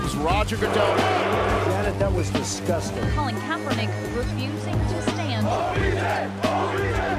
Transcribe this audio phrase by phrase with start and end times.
[0.00, 0.96] comes Roger Goodell.
[1.68, 3.02] Janet, that was disgusting.
[3.16, 5.46] Colin Kaepernick refusing to stand.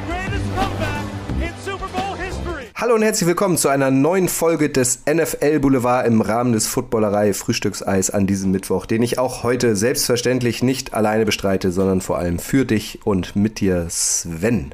[0.07, 1.05] Greatest comeback
[1.41, 2.65] in Super Bowl history.
[2.75, 7.33] Hallo und herzlich willkommen zu einer neuen Folge des NFL Boulevard im Rahmen des Footballerei
[7.33, 12.39] Frühstückseis an diesem Mittwoch, den ich auch heute selbstverständlich nicht alleine bestreite, sondern vor allem
[12.39, 14.73] für dich und mit dir Sven.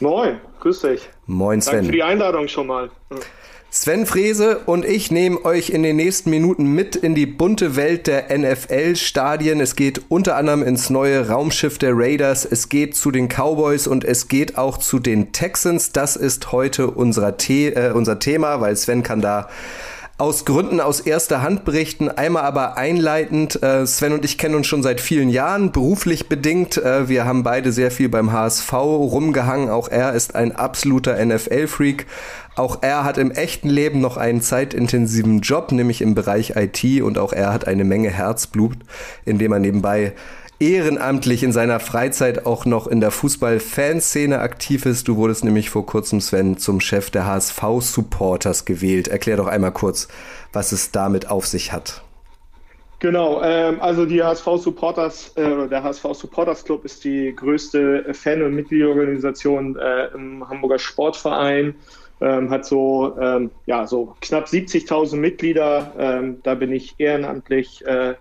[0.00, 1.08] Moin, grüß dich.
[1.26, 1.86] Moin Danke Sven.
[1.86, 2.90] für die Einladung schon mal.
[3.70, 8.06] Sven Frese und ich nehmen euch in den nächsten Minuten mit in die bunte Welt
[8.06, 9.60] der NFL-Stadien.
[9.60, 14.04] Es geht unter anderem ins neue Raumschiff der Raiders, es geht zu den Cowboys und
[14.04, 15.92] es geht auch zu den Texans.
[15.92, 19.50] Das ist heute unser, The äh, unser Thema, weil Sven kann da
[20.18, 22.08] aus Gründen aus erster Hand berichten.
[22.08, 26.76] Einmal aber einleitend, äh, Sven und ich kennen uns schon seit vielen Jahren, beruflich bedingt.
[26.76, 29.70] Äh, wir haben beide sehr viel beim HSV rumgehangen.
[29.70, 32.06] Auch er ist ein absoluter NFL-Freak.
[32.56, 37.00] Auch er hat im echten Leben noch einen zeitintensiven Job, nämlich im Bereich IT.
[37.02, 38.76] Und auch er hat eine Menge Herzblut,
[39.24, 40.14] indem er nebenbei
[40.60, 45.06] ehrenamtlich in seiner Freizeit auch noch in der Fußball-Fanszene aktiv ist.
[45.08, 49.08] Du wurdest nämlich vor kurzem, Sven, zum Chef der HSV-Supporters gewählt.
[49.08, 50.08] Erklär doch einmal kurz,
[50.52, 52.02] was es damit auf sich hat.
[53.00, 58.42] Genau, ähm, also die HSV Supporters, äh, der HSV Supporters Club ist die größte Fan-
[58.42, 61.76] und Mitgliederorganisation äh, im Hamburger Sportverein.
[62.20, 65.92] Ähm, hat so, ähm, ja, so knapp 70.000 Mitglieder.
[65.96, 68.14] Ähm, da bin ich ehrenamtlich äh,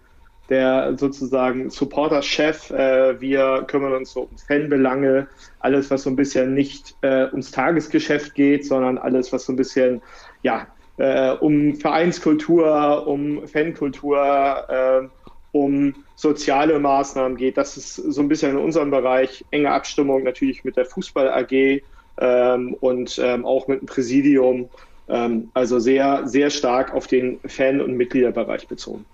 [0.50, 2.72] der sozusagen Supporter-Chef.
[2.72, 5.28] Äh, wir kümmern uns so um Fanbelange,
[5.60, 9.58] alles, was so ein bisschen nicht äh, ums Tagesgeschäft geht, sondern alles, was so ein
[9.58, 10.02] bisschen,
[10.44, 15.08] ja, äh, um Vereinskultur, um Fankultur, äh,
[15.52, 17.58] um soziale Maßnahmen geht.
[17.58, 19.46] Das ist so ein bisschen in unserem Bereich.
[19.52, 21.82] Enge Abstimmung natürlich mit der Fußball AG
[22.20, 24.70] ähm, und ähm, auch mit dem Präsidium.
[25.10, 29.06] Ähm, also sehr, sehr stark auf den Fan- und Mitgliederbereich bezogen.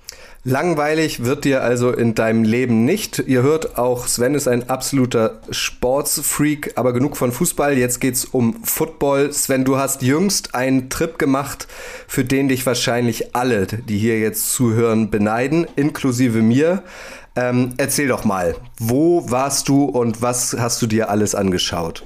[0.45, 3.19] Langweilig wird dir also in deinem Leben nicht.
[3.19, 7.77] Ihr hört auch, Sven ist ein absoluter Sportsfreak, aber genug von Fußball.
[7.77, 9.31] Jetzt geht's um Football.
[9.31, 11.67] Sven, du hast jüngst einen Trip gemacht,
[12.07, 16.83] für den dich wahrscheinlich alle, die hier jetzt zuhören, beneiden, inklusive mir.
[17.37, 22.03] Ähm, erzähl doch mal, wo warst du und was hast du dir alles angeschaut?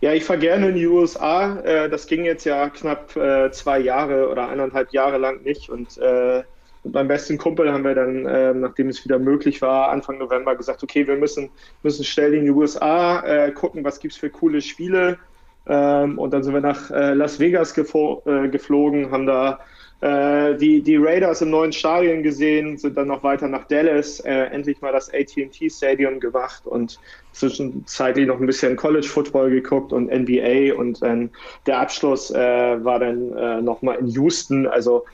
[0.00, 1.58] Ja, ich fahre gerne in die USA.
[1.60, 5.68] Äh, das ging jetzt ja knapp äh, zwei Jahre oder eineinhalb Jahre lang nicht.
[5.68, 6.42] Und äh,
[6.84, 10.56] mit meinem besten Kumpel haben wir dann, äh, nachdem es wieder möglich war, Anfang November
[10.56, 11.50] gesagt, okay, wir müssen,
[11.82, 15.18] müssen schnell in die USA äh, gucken, was gibt's für coole Spiele.
[15.66, 19.60] Ähm, und dann sind wir nach äh, Las Vegas äh, geflogen, haben da
[20.00, 24.30] äh, die, die Raiders im neuen Stadion gesehen, sind dann noch weiter nach Dallas, äh,
[24.30, 26.98] endlich mal das AT&T Stadium gemacht und
[27.32, 31.30] zwischenzeitlich noch ein bisschen College Football geguckt und NBA und dann
[31.66, 32.36] der Abschluss äh,
[32.84, 35.04] war dann äh, nochmal in Houston, also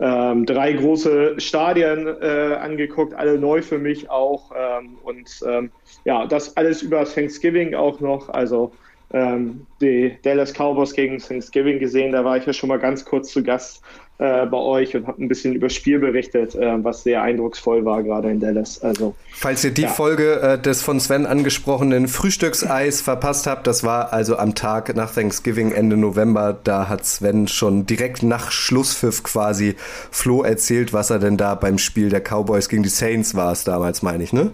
[0.00, 5.72] ähm, drei große Stadien äh, angeguckt, alle neu für mich auch ähm, und ähm,
[6.04, 8.70] ja, das alles über Thanksgiving auch noch, also
[9.12, 13.32] ähm, die Dallas Cowboys gegen Thanksgiving gesehen, da war ich ja schon mal ganz kurz
[13.32, 13.82] zu Gast
[14.18, 18.02] äh, bei euch und habe ein bisschen über Spiel berichtet, äh, was sehr eindrucksvoll war,
[18.02, 18.82] gerade in Dallas.
[18.82, 19.88] Also, Falls ihr die Ja.
[19.88, 25.14] Folge äh, des von Sven angesprochenen Frühstückseis verpasst habt, das war also am Tag nach
[25.14, 29.76] Thanksgiving Ende November, da hat Sven schon direkt nach Schlusspfiff quasi
[30.10, 33.64] Flo erzählt, was er denn da beim Spiel der Cowboys gegen die Saints war es
[33.64, 34.50] damals, meine ich, ne?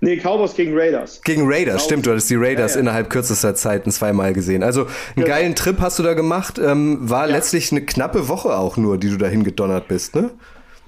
[0.00, 1.20] Nee, Cowboys gegen Raiders.
[1.22, 1.84] Gegen Raiders, Cowboys.
[1.84, 2.80] stimmt, du hattest die Raiders Ja, ja.
[2.82, 4.62] innerhalb kürzester Zeit ein zweimal gesehen.
[4.62, 5.26] Also einen Genau.
[5.28, 7.34] geilen Trip hast du da gemacht, ähm, war Ja.
[7.36, 10.30] letztlich eine knappe Woche auch nur, die du dahin gedonnert bist, ne?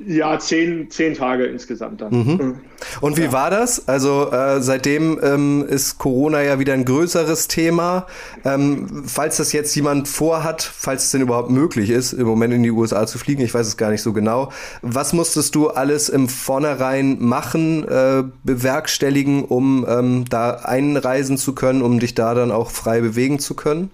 [0.07, 2.13] Ja, zehn, zehn Tage insgesamt dann.
[2.13, 2.61] Mhm.
[3.01, 3.89] Und wie war das?
[3.89, 8.07] Also äh, seitdem ähm, ist Corona ja wieder ein größeres Thema.
[8.45, 12.62] Ähm, falls das jetzt jemand vorhat, falls es denn überhaupt möglich ist, im Moment in
[12.62, 14.53] die USA zu fliegen, ich weiß es gar nicht so genau.
[14.83, 21.83] Was musstest du alles im Vornherein machen, äh, bewerkstelligen, um ähm, da einreisen zu können,
[21.83, 23.91] um dich da dann auch frei bewegen zu können?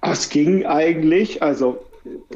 [0.00, 1.78] Ach, Es ging eigentlich, also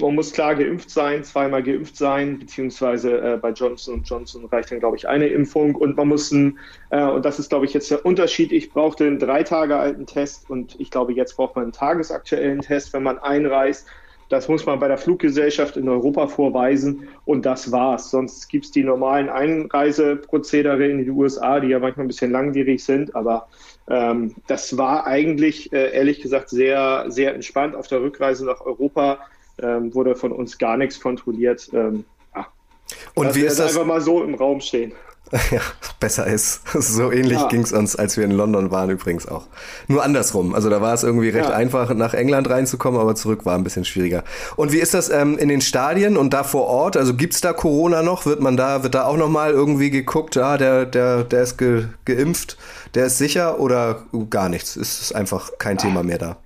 [0.00, 4.80] man muss klar geimpft sein, zweimal geimpft sein, beziehungsweise äh, bei Johnson Johnson reicht dann,
[4.80, 6.58] glaube ich, eine Impfung und man muss ein,
[6.90, 10.06] äh, und das ist, glaube ich, jetzt der Unterschied, ich brauchte einen drei Tage alten
[10.06, 13.86] Test und ich glaube, jetzt braucht man einen tagesaktuellen Test, wenn man einreist.
[14.30, 18.10] Das muss man bei der Fluggesellschaft in Europa vorweisen und das war's.
[18.10, 23.14] Sonst gibt's die normalen Einreiseprozedere in die USA, die ja manchmal ein bisschen langwierig sind,
[23.16, 23.48] aber
[23.88, 27.74] ähm, das war eigentlich, äh, ehrlich gesagt, sehr, sehr entspannt.
[27.74, 29.18] Auf der Rückreise nach Europa
[29.62, 31.68] ähm, wurde von uns gar nichts kontrolliert.
[31.72, 32.46] Ähm, ja.
[33.14, 33.70] Und Lass wie ist das?
[33.70, 34.92] einfach mal so im Raum stehen.
[35.50, 35.60] Ja,
[36.00, 36.62] besser ist.
[36.80, 37.48] So ähnlich ja.
[37.48, 39.46] ging es uns, als wir in London waren übrigens auch.
[39.86, 40.54] Nur andersrum.
[40.54, 41.54] Also da war es irgendwie recht ja.
[41.54, 44.24] einfach, nach England reinzukommen, aber zurück war ein bisschen schwieriger.
[44.56, 46.96] Und wie ist das ähm, in den Stadien und da vor Ort?
[46.96, 48.26] Also gibt's da Corona noch?
[48.26, 51.86] Wird man da, wird da auch nochmal irgendwie geguckt, ah, der, der, der ist ge,
[52.04, 52.56] geimpft,
[52.94, 54.76] der ist sicher oder gar nichts?
[54.76, 56.36] Ist es einfach kein Thema mehr da?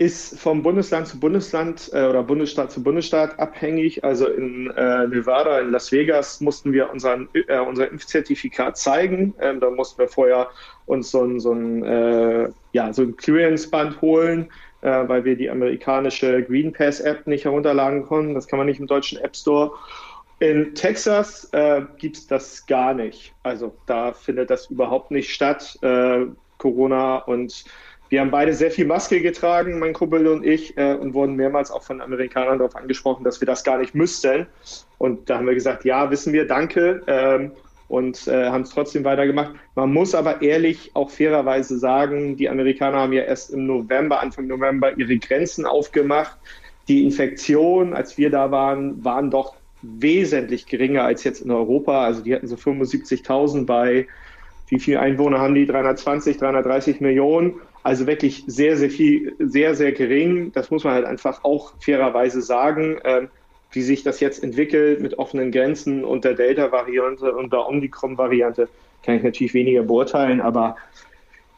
[0.00, 4.02] Ist vom Bundesland zu Bundesland äh, oder Bundesstaat zu Bundesstaat abhängig.
[4.02, 9.34] Also in äh, Nevada, in Las Vegas mussten wir unseren, äh, unser Impfzertifikat zeigen.
[9.40, 10.48] Ähm, da mussten wir vorher
[10.86, 14.48] uns so ein, so ein, äh, ja, so ein Clearance-Band holen,
[14.80, 18.32] äh, weil wir die amerikanische Green Pass-App nicht herunterladen konnten.
[18.32, 19.72] Das kann man nicht im deutschen App Store.
[20.38, 23.34] In Texas äh, gibt es das gar nicht.
[23.42, 25.78] Also da findet das überhaupt nicht statt.
[25.82, 26.24] Äh,
[26.56, 27.64] Corona und
[28.10, 31.70] wir haben beide sehr viel Maske getragen, mein Kumpel und ich, äh, und wurden mehrmals
[31.70, 34.46] auch von Amerikanern darauf angesprochen, dass wir das gar nicht müssten.
[34.98, 37.02] Und da haben wir gesagt, ja, wissen wir, danke.
[37.06, 37.52] Ähm,
[37.86, 39.52] und äh, haben es trotzdem weitergemacht.
[39.74, 44.48] Man muss aber ehrlich auch fairerweise sagen, die Amerikaner haben ja erst im November, Anfang
[44.48, 46.36] November ihre Grenzen aufgemacht.
[46.88, 52.04] Die Infektionen, als wir da waren, waren doch wesentlich geringer als jetzt in Europa.
[52.04, 54.06] Also die hatten so 75.000 bei,
[54.68, 55.66] wie viele Einwohner haben die?
[55.66, 57.54] 320, 330 Millionen.
[57.82, 60.52] Also wirklich sehr, sehr viel, sehr, sehr gering.
[60.52, 62.98] Das muss man halt einfach auch fairerweise sagen.
[63.04, 63.28] Ähm,
[63.72, 68.68] wie sich das jetzt entwickelt mit offenen Grenzen und der Delta-Variante und der Omikron-Variante,
[69.02, 70.76] kann ich natürlich weniger beurteilen, aber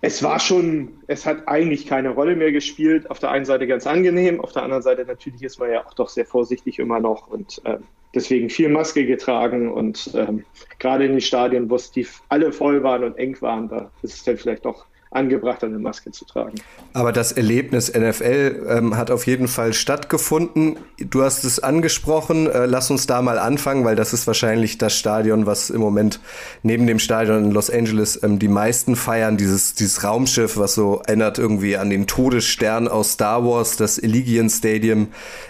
[0.01, 3.09] es war schon, es hat eigentlich keine Rolle mehr gespielt.
[3.11, 5.95] Auf der einen Seite ganz angenehm, auf der anderen Seite natürlich ist man ja auch
[5.95, 7.79] doch sehr vorsichtig immer noch und äh,
[8.15, 10.45] deswegen viel Maske getragen und ähm,
[10.81, 14.15] gerade in den Stadien, wo es die alle voll waren und eng waren, da ist
[14.15, 16.57] es dann vielleicht doch angebracht, eine Maske zu tragen.
[16.93, 20.79] Aber das Erlebnis NFL ähm, hat auf jeden Fall stattgefunden.
[20.99, 22.51] Du hast es angesprochen.
[22.51, 26.21] Äh, lass uns da mal anfangen, weil das ist wahrscheinlich das Stadion, was im Moment
[26.63, 29.37] neben dem Stadion in Los Angeles ähm, die meisten feiern.
[29.37, 34.51] Dieses, dieses Raumschiff, was so erinnert irgendwie an den Todesstern aus Star Wars, das Allegiant
[34.51, 35.09] Stadium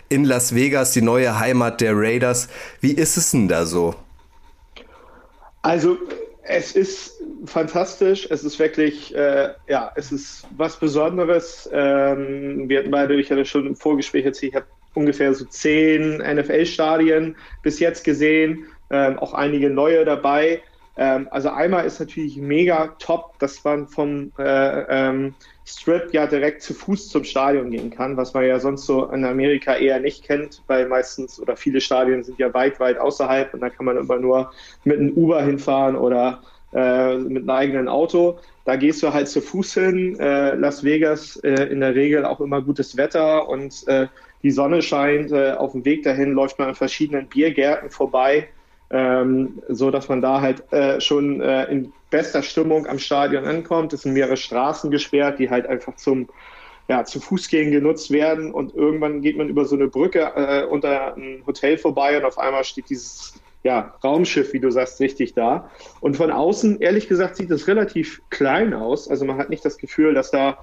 [0.09, 2.49] in Las Vegas, die neue Heimat der Raiders.
[2.81, 3.95] Wie ist es denn da so?
[5.63, 5.97] Also
[6.43, 7.12] es ist
[7.45, 8.27] fantastisch.
[8.31, 11.69] Es ist wirklich, äh, ja, es ist was Besonderes.
[11.73, 16.19] Ähm, wir hatten beide, ich hatte schon im Vorgespräch erzählt, ich habe ungefähr so zehn
[16.19, 20.63] NFL-Stadien bis jetzt gesehen, ähm, auch einige neue dabei.
[20.97, 25.35] Ähm, also einmal ist natürlich mega top, dass man vom äh, ähm,
[25.65, 29.25] Strip ja direkt zu Fuß zum Stadion gehen kann, was man ja sonst so in
[29.25, 33.61] Amerika eher nicht kennt, weil meistens oder viele Stadien sind ja weit, weit außerhalb und
[33.61, 34.53] da kann man immer nur
[34.85, 36.43] mit einem Uber hinfahren oder
[36.73, 38.39] äh, mit einem eigenen Auto.
[38.65, 40.19] Da gehst du halt zu Fuß hin.
[40.19, 44.07] Äh, Las Vegas äh, in der Regel auch immer gutes Wetter und äh,
[44.43, 45.33] die Sonne scheint.
[45.33, 48.49] Äh, auf dem Weg dahin läuft man an verschiedenen Biergärten vorbei,
[48.91, 53.93] ähm, so dass man da halt äh, schon in bester Stimmung am Stadion ankommt.
[53.93, 56.29] Es sind mehrere Straßen gesperrt, die halt einfach zum
[56.89, 61.43] ja, zu Fußgehen genutzt werden und irgendwann geht man über so eine Brücke unter ein
[61.47, 65.71] Hotel vorbei und auf einmal steht dieses ja, Raumschiff, wie du sagst, richtig da.
[66.01, 69.09] Und von außen, ehrlich gesagt, sieht es relativ klein aus.
[69.09, 70.59] Also man hat nicht das Gefühl, dass da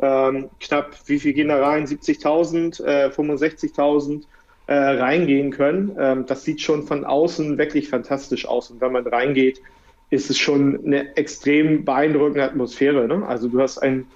[0.00, 1.86] ähm, knapp, wie viel gehen da rein?
[1.86, 4.24] 70.000, äh, 65.000
[4.66, 5.96] äh, reingehen können.
[5.98, 8.70] Ähm, das sieht schon von außen wirklich fantastisch aus.
[8.70, 9.60] Und wenn man reingeht,
[10.10, 13.08] ist es schon eine extrem beeindruckende Atmosphäre.
[13.08, 13.26] Ne?
[13.26, 14.06] Also du hast ein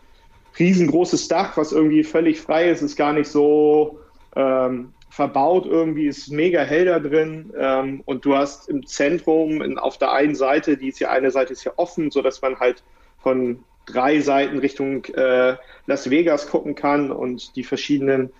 [0.59, 3.99] riesengroßes Dach, was irgendwie völlig frei ist, ist gar nicht so
[4.37, 9.79] ähm, verbaut irgendwie, ist mega hell da drin ähm, und du hast im Zentrum in,
[9.79, 12.59] auf der einen Seite, die ist ja eine Seite ist ja offen, so dass man
[12.61, 12.83] halt
[13.19, 15.57] von drei Seiten Richtung äh,
[15.87, 18.31] Las Vegas gucken kann und die verschiedenen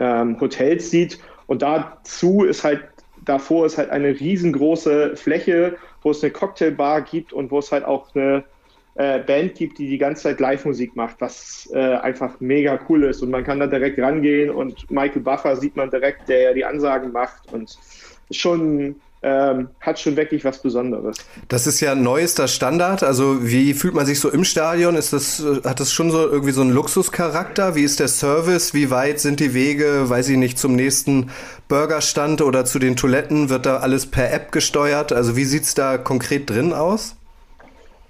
[0.00, 1.18] ähm, Hotels sieht.
[1.46, 2.82] Und dazu ist halt
[3.24, 7.84] davor ist halt eine riesengroße Fläche, wo es eine Cocktailbar gibt und wo es halt
[7.84, 8.44] auch eine
[8.96, 13.22] äh, Band gibt, die die ganze Zeit Live-Musik macht, was äh, einfach mega cool ist.
[13.22, 16.64] Und man kann da direkt rangehen und Michael Buffer sieht man direkt, der ja die
[16.64, 17.78] Ansagen macht und
[18.30, 21.16] schon ähm, hat schon wirklich was Besonderes.
[21.48, 23.02] Das ist ja neuester Standard.
[23.02, 24.94] Also wie fühlt man sich so im Stadion?
[24.94, 27.74] Ist das, hat das schon so irgendwie so einen Luxuscharakter?
[27.74, 28.72] Wie ist der Service?
[28.72, 31.30] Wie weit sind die Wege, weiß ich nicht, zum nächsten
[31.68, 33.48] Burgerstand oder zu den Toiletten?
[33.48, 35.12] Wird da alles per App gesteuert?
[35.12, 37.16] Also wie sieht es da konkret drin aus?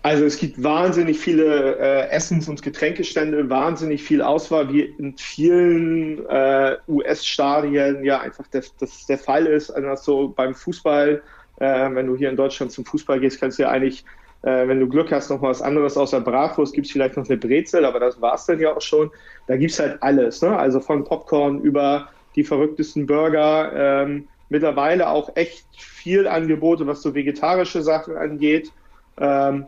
[0.07, 6.25] Also es gibt wahnsinnig viele äh, Essens- und Getränkestände, wahnsinnig viel Auswahl, wie in vielen
[6.29, 9.69] äh, US-Stadien ja einfach das, das der Fall ist.
[9.69, 11.23] Also so beim Fußball,
[11.57, 14.05] äh, wenn du hier in Deutschland zum Fußball gehst, kannst du ja eigentlich,
[14.43, 17.37] äh, wenn du Glück hast, noch was anderes außer Bratwurst, gibt es vielleicht noch eine
[17.37, 19.11] Brezel, aber das war es dann ja auch schon.
[19.49, 20.57] Da gibt es halt alles, ne?
[20.57, 27.13] also von Popcorn über die verrücktesten Burger, ähm, mittlerweile auch echt viel Angebote, was so
[27.13, 28.71] vegetarische Sachen angeht.
[29.19, 29.67] Ähm,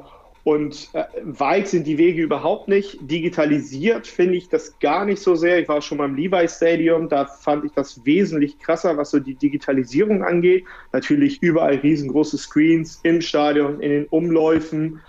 [0.48, 2.96] und äh, weit sind die Wege überhaupt nicht.
[3.02, 5.58] Digitalisiert finde ich das gar nicht so sehr.
[5.58, 9.34] Ich war schon beim Levi Stadium, da fand ich das wesentlich krasser, was so die
[9.34, 10.64] Digitalisierung angeht.
[10.94, 15.02] Natürlich überall riesengroße Screens im Stadion, in den Umläufen.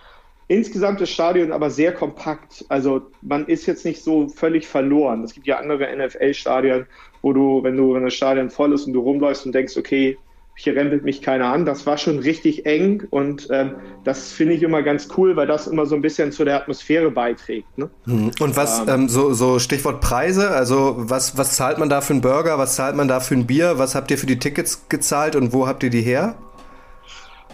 [0.50, 2.66] Insgesamt das Stadion aber sehr kompakt.
[2.68, 5.24] Also man ist jetzt nicht so völlig verloren.
[5.24, 6.86] Es gibt ja andere NFL-Stadien,
[7.22, 10.18] wo du, wenn du, wenn das Stadion voll ist und du rumläufst und denkst, okay,
[10.60, 11.66] hier rempelt mich keiner an.
[11.66, 15.68] Das war schon richtig eng und ähm, das finde ich immer ganz cool, weil das
[15.68, 17.78] immer so ein bisschen zu der Atmosphäre beiträgt.
[17.78, 17.90] Ne?
[18.06, 18.32] Mhm.
[18.40, 22.14] Und was, ähm, ähm, so, so Stichwort Preise, also was, was zahlt man da für
[22.14, 24.90] einen Burger, was zahlt man da für ein Bier, was habt ihr für die Tickets
[24.90, 26.36] gezahlt und wo habt ihr die her?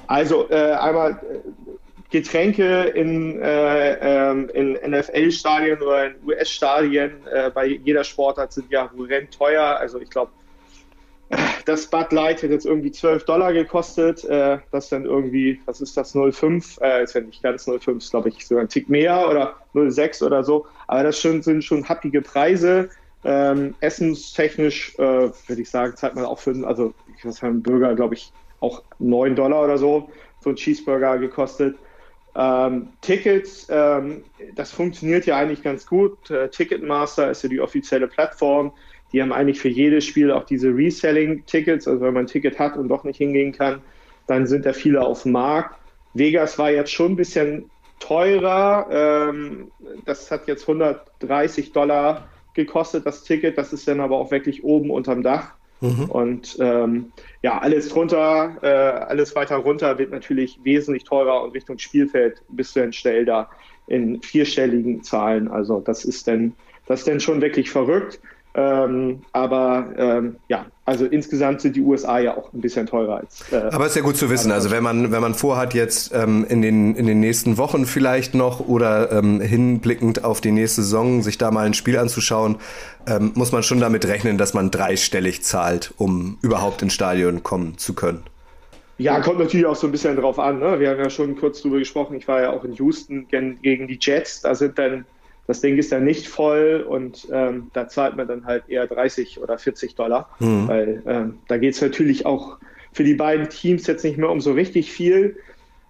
[0.07, 1.15] Also äh, einmal äh,
[2.09, 8.89] Getränke in, äh, ähm, in NFL-Stadien oder in US-Stadien äh, bei jeder Sportart sind ja
[8.97, 9.77] horrend teuer.
[9.79, 10.31] Also ich glaube,
[11.65, 14.23] das Bud Light hat jetzt irgendwie 12 Dollar gekostet.
[14.25, 16.81] Äh, das dann irgendwie, was ist das, 0,5?
[16.81, 20.23] Äh, ist ja nicht ganz 0,5, ist glaube ich sogar ein Tick mehr oder 0,6
[20.23, 20.65] oder so.
[20.87, 22.89] Aber das schon, sind schon happige Preise.
[23.23, 27.95] Ähm, essenstechnisch äh, würde ich sagen, zahlt man auch für, also ich weiß, einen Burger,
[27.95, 30.09] glaube ich, auch 9 Dollar oder so,
[30.41, 31.75] so ein Cheeseburger gekostet.
[32.35, 34.23] Ähm, Tickets, ähm,
[34.55, 36.29] das funktioniert ja eigentlich ganz gut.
[36.29, 38.73] Äh, Ticketmaster ist ja die offizielle Plattform.
[39.15, 41.87] Die haben eigentlich für jedes Spiel auch diese Reselling-Tickets.
[41.87, 43.79] Also wenn man ein Ticket hat und doch nicht hingehen kann,
[44.27, 45.79] dann sind da viele auf dem Markt.
[46.13, 47.69] Vegas war jetzt schon ein bisschen
[48.01, 48.87] teurer.
[48.91, 49.71] Ähm,
[50.03, 53.57] das hat jetzt 130 Dollar gekostet, das Ticket.
[53.57, 55.53] Das ist dann aber auch wirklich oben unterm Dach.
[55.79, 56.09] Mhm.
[56.09, 61.77] Und ähm, ja, alles drunter, äh, alles weiter runter wird natürlich wesentlich teurer und Richtung
[61.77, 63.49] Spielfeld bist du dann schnell da
[63.87, 65.47] in vierstelligen Zahlen.
[65.47, 66.51] Also das ist dann,
[66.85, 68.19] das ist dann schon wirklich verrückt.
[68.57, 73.43] Ähm, aber ähm, ja, also insgesamt sind die USA ja auch ein bisschen teurer als.
[73.51, 74.49] Äh, aber ist ja gut zu wissen.
[74.49, 78.33] Also wenn man wenn man vorhat jetzt ähm, in den in den nächsten Wochen vielleicht
[78.33, 82.55] noch oder ähm, hinblickend auf die nächste Saison sich da mal ein Spiel anzuschauen,
[83.07, 87.77] ähm, muss man schon damit rechnen, dass man dreistellig zahlt, um überhaupt ins Stadion kommen
[87.77, 88.23] zu können.
[88.97, 90.59] Ja, kommt natürlich auch so ein bisschen drauf an.
[90.59, 90.79] Ne?
[90.79, 92.15] Wir haben ja schon kurz drüber gesprochen.
[92.15, 94.41] Ich war ja auch in Houston gegen die Jets.
[94.41, 95.03] Da sind dann
[95.47, 99.39] das Ding ist dann nicht voll und ähm, da zahlt man dann halt eher 30
[99.39, 100.67] oder 40 Dollar, mhm.
[100.67, 102.57] weil ähm, da geht es natürlich auch
[102.93, 105.37] für die beiden Teams jetzt nicht mehr um so richtig viel.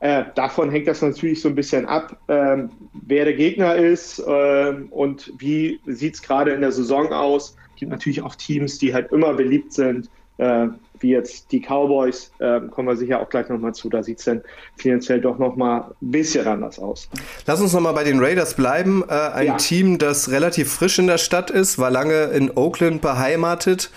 [0.01, 4.88] Äh, davon hängt das natürlich so ein bisschen ab, ähm, wer der Gegner ist ähm,
[4.89, 7.55] und wie sieht es gerade in der Saison aus.
[7.74, 10.67] Es gibt natürlich auch Teams, die halt immer beliebt sind, äh,
[11.00, 13.90] wie jetzt die Cowboys, äh, kommen wir sicher auch gleich nochmal zu.
[13.90, 14.42] Da sieht es dann
[14.78, 17.10] finanziell doch nochmal ein bisschen anders aus.
[17.46, 19.04] Lass uns nochmal bei den Raiders bleiben.
[19.08, 19.58] Äh, ein ja.
[19.58, 23.92] Team, das relativ frisch in der Stadt ist, war lange in Oakland beheimatet.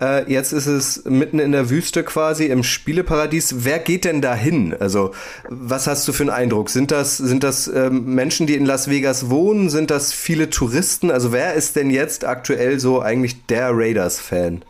[0.00, 3.64] Äh, jetzt ist es mitten in der Wüste quasi im Spieleparadies.
[3.64, 4.74] Wer geht denn dahin?
[4.78, 5.12] Also,
[5.48, 6.70] was hast du für einen Eindruck?
[6.70, 9.70] Sind das, sind das ähm, Menschen, die in Las Vegas wohnen?
[9.70, 11.10] Sind das viele Touristen?
[11.10, 14.64] Also, wer ist denn jetzt aktuell so eigentlich der Raiders-Fan?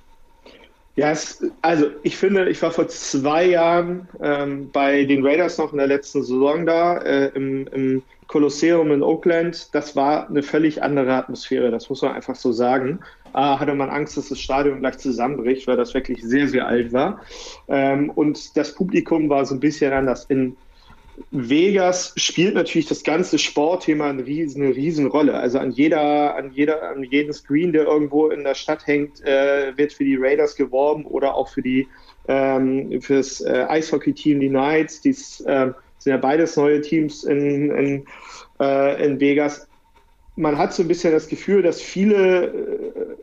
[0.97, 5.73] Ja, es, also ich finde, ich war vor zwei Jahren ähm, bei den Raiders noch
[5.73, 9.75] in der letzten Saison da, äh, im, im Kolosseum in Oakland.
[9.75, 13.01] Das war eine völlig andere Atmosphäre, das muss man einfach so sagen.
[13.35, 16.93] Äh, hatte man Angst, dass das Stadion gleich zusammenbricht, weil das wirklich sehr, sehr alt
[16.93, 17.21] war.
[17.67, 20.27] Ähm, und das Publikum war so ein bisschen anders.
[20.27, 20.57] In
[21.31, 25.35] Vegas spielt natürlich das ganze Sportthema eine riesen, eine riesen Rolle.
[25.35, 29.77] Also an jeder, an jeder, an jedem Screen, der irgendwo in der Stadt hängt, äh,
[29.77, 31.87] wird für die Raiders geworben oder auch für die
[32.27, 35.01] ähm, fürs äh, Eishockey-Team die Knights.
[35.03, 38.07] Dies äh, sind ja beides neue Teams in, in,
[38.61, 39.69] äh, in Vegas.
[40.37, 43.17] Man hat so ein bisschen das Gefühl, dass viele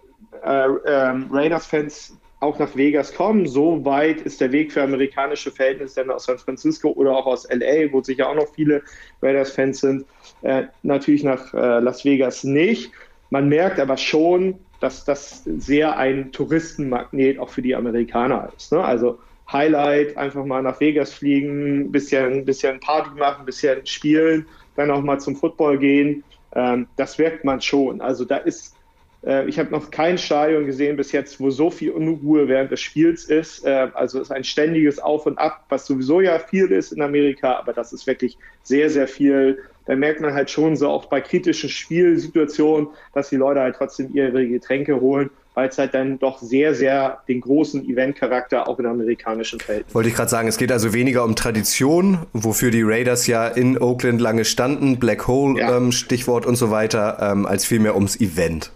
[0.43, 3.47] äh, äh, ähm, Raiders-Fans auch nach Vegas kommen.
[3.47, 7.47] So weit ist der Weg für amerikanische Verhältnisse denn aus San Francisco oder auch aus
[7.49, 8.81] LA, wo sicher auch noch viele
[9.21, 10.05] Raiders-Fans sind,
[10.41, 12.91] äh, natürlich nach äh, Las Vegas nicht.
[13.29, 18.71] Man merkt aber schon, dass das sehr ein Touristenmagnet auch für die Amerikaner ist.
[18.71, 18.83] Ne?
[18.83, 19.19] Also
[19.51, 25.19] Highlight, einfach mal nach Vegas fliegen, bisschen, bisschen Party machen, bisschen spielen, dann auch mal
[25.19, 26.23] zum Football gehen.
[26.55, 28.01] Ähm, das merkt man schon.
[28.01, 28.75] Also da ist
[29.25, 32.81] äh, ich habe noch kein Stadion gesehen bis jetzt, wo so viel Unruhe während des
[32.81, 33.65] Spiels ist.
[33.65, 37.01] Äh, also es ist ein ständiges Auf und Ab, was sowieso ja viel ist in
[37.01, 39.59] Amerika, aber das ist wirklich sehr, sehr viel.
[39.85, 44.09] Da merkt man halt schon so auch bei kritischen Spielsituationen, dass die Leute halt trotzdem
[44.13, 48.85] ihre Getränke holen weil es halt dann doch sehr, sehr den großen Eventcharakter auch in
[48.85, 49.85] amerikanischen Feld.
[49.93, 53.77] Wollte ich gerade sagen, es geht also weniger um Tradition, wofür die Raiders ja in
[53.77, 55.75] Oakland lange standen, Black Hole ja.
[55.75, 58.71] ähm, Stichwort und so weiter, ähm, als vielmehr ums Event.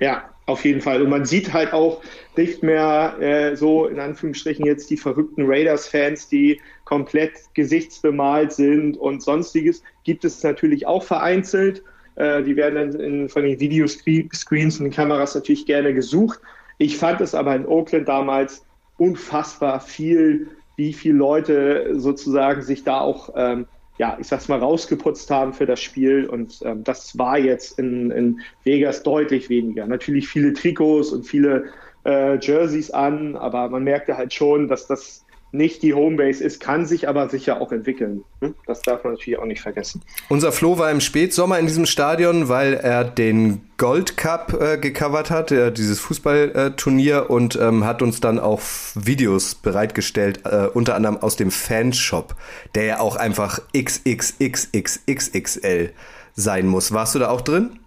[0.00, 1.02] Ja, auf jeden Fall.
[1.02, 2.02] Und man sieht halt auch
[2.36, 9.22] nicht mehr äh, so in Anführungsstrichen jetzt die verrückten Raiders-Fans, die komplett gesichtsbemalt sind und
[9.22, 9.82] sonstiges.
[10.04, 11.84] Gibt es natürlich auch vereinzelt.
[12.16, 16.40] Äh, die werden dann in, von den Videoscreens und Kameras natürlich gerne gesucht.
[16.78, 18.64] Ich fand es aber in Oakland damals
[18.96, 23.66] unfassbar viel, wie viele Leute sozusagen sich da auch ähm,
[24.00, 26.26] ja, ich sag's mal, rausgeputzt haben für das Spiel.
[26.26, 29.86] Und ähm, das war jetzt in, in Vegas deutlich weniger.
[29.86, 31.66] Natürlich viele Trikots und viele
[32.06, 36.86] äh, Jerseys an, aber man merkte halt schon, dass das nicht die Homebase ist, kann
[36.86, 38.24] sich aber sicher auch entwickeln.
[38.40, 38.54] Hm?
[38.66, 40.02] Das darf man natürlich auch nicht vergessen.
[40.28, 45.30] Unser Flo war im Spätsommer in diesem Stadion, weil er den Gold Cup äh, gecovert
[45.30, 48.60] hat, äh, dieses Fußballturnier, und ähm, hat uns dann auch
[48.94, 52.36] Videos bereitgestellt, äh, unter anderem aus dem Fanshop,
[52.74, 55.90] der ja auch einfach XXXXXXL
[56.34, 56.92] sein muss.
[56.92, 57.78] Warst du da auch drin?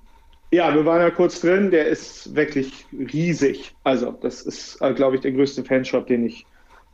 [0.51, 1.72] Ja, wir waren ja kurz drin.
[1.72, 3.74] Der ist wirklich riesig.
[3.84, 6.46] Also, das ist, äh, glaube ich, der größte Fanshop, den ich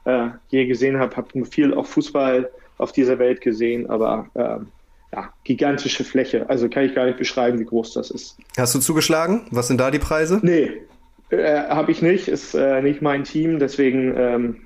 [0.09, 1.15] äh, je gesehen habe.
[1.15, 6.49] Habe viel auch Fußball auf dieser Welt gesehen, aber äh, ja, gigantische Fläche.
[6.49, 8.37] Also kann ich gar nicht beschreiben, wie groß das ist.
[8.57, 9.47] Hast du zugeschlagen?
[9.51, 10.39] Was sind da die Preise?
[10.43, 10.71] Nee,
[11.29, 12.27] äh, habe ich nicht.
[12.27, 13.59] Ist äh, nicht mein Team.
[13.59, 14.57] Deswegen, ähm,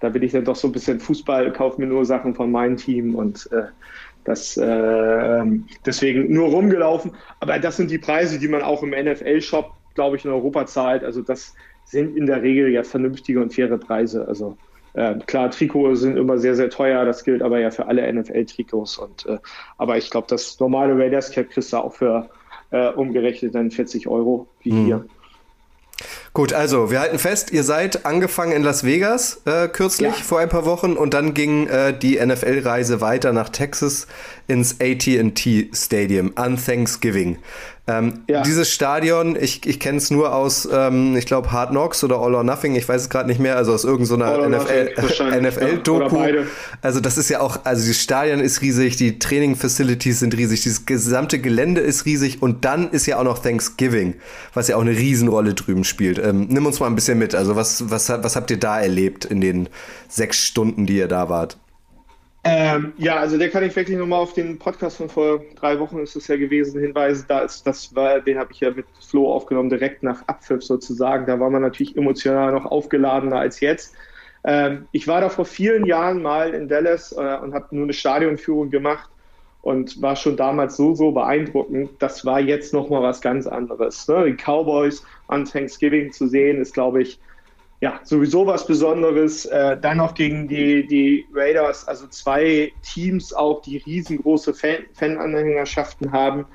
[0.00, 2.76] da bin ich dann doch so ein bisschen Fußball, kaufe mir nur Sachen von meinem
[2.76, 3.64] Team und äh,
[4.24, 5.44] das äh,
[5.84, 7.12] deswegen nur rumgelaufen.
[7.40, 11.04] Aber das sind die Preise, die man auch im NFL-Shop, glaube ich, in Europa zahlt.
[11.04, 14.26] Also das sind in der Regel ja vernünftige und faire Preise.
[14.26, 14.56] Also
[14.94, 18.98] äh, klar, Trikots sind immer sehr, sehr teuer, das gilt aber ja für alle NFL-Trikots.
[18.98, 19.38] Und äh,
[19.78, 22.28] aber ich glaube, das normale Raiders Cap kriegst du auch für
[22.70, 24.84] äh, umgerechnet dann 40 Euro wie mhm.
[24.86, 25.04] hier.
[26.34, 30.24] Gut, also wir halten fest, ihr seid angefangen in Las Vegas äh, kürzlich, ja.
[30.24, 34.06] vor ein paar Wochen, und dann ging äh, die NFL-Reise weiter nach Texas
[34.48, 37.38] ins ATT Stadium an Thanksgiving.
[37.98, 38.42] Ähm, ja.
[38.42, 42.34] Dieses Stadion, ich, ich kenne es nur aus, ähm, ich glaube, Hard Knocks oder All
[42.34, 46.16] or Nothing, ich weiß es gerade nicht mehr, also aus irgendeiner so NFL-Doku.
[46.18, 46.46] NFL
[46.80, 50.86] also das ist ja auch, also das Stadion ist riesig, die Training-Facilities sind riesig, dieses
[50.86, 54.14] gesamte Gelände ist riesig und dann ist ja auch noch Thanksgiving,
[54.54, 56.18] was ja auch eine Riesenrolle drüben spielt.
[56.18, 59.24] Ähm, nimm uns mal ein bisschen mit, also was, was, was habt ihr da erlebt
[59.24, 59.68] in den
[60.08, 61.58] sechs Stunden, die ihr da wart?
[62.44, 66.00] Ähm, ja, also der kann ich wirklich nochmal auf den Podcast von vor drei Wochen
[66.00, 67.24] ist es ja gewesen hinweisen.
[67.28, 71.26] Da ist, das war, den habe ich ja mit Flo aufgenommen, direkt nach Abpfiff sozusagen.
[71.26, 73.94] Da war man natürlich emotional noch aufgeladener als jetzt.
[74.44, 77.92] Ähm, ich war da vor vielen Jahren mal in Dallas äh, und habe nur eine
[77.92, 79.08] Stadionführung gemacht
[79.62, 81.90] und war schon damals so, so beeindruckend.
[82.00, 84.08] Das war jetzt nochmal was ganz anderes.
[84.08, 84.24] Ne?
[84.26, 87.20] Die Cowboys an Thanksgiving zu sehen, ist, glaube ich,
[87.82, 89.44] ja, sowieso was Besonderes.
[89.44, 96.12] Äh, dann noch gegen die, die Raiders, also zwei Teams auch, die riesengroße Fan Fananhängerschaften
[96.12, 96.46] haben.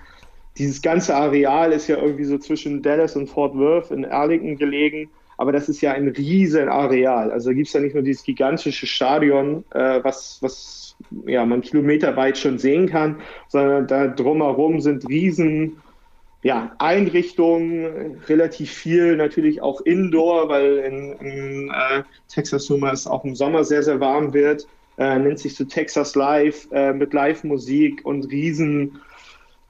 [0.58, 5.10] Dieses ganze Areal ist ja irgendwie so zwischen Dallas und Fort Worth in Arlington gelegen.
[5.36, 7.30] Aber das ist ja ein riesen Areal.
[7.30, 12.38] Also gibt es ja nicht nur dieses gigantische Stadion, äh, was, was ja, man kilometerweit
[12.38, 13.18] schon sehen kann,
[13.50, 15.76] sondern da drumherum sind riesen
[16.48, 23.26] ja, Einrichtungen, relativ viel natürlich auch Indoor, weil in, in äh, Texas mal es auch
[23.26, 24.66] im Sommer sehr, sehr warm wird.
[24.98, 29.02] Äh, nennt sich so Texas Live äh, mit Live-Musik und riesen,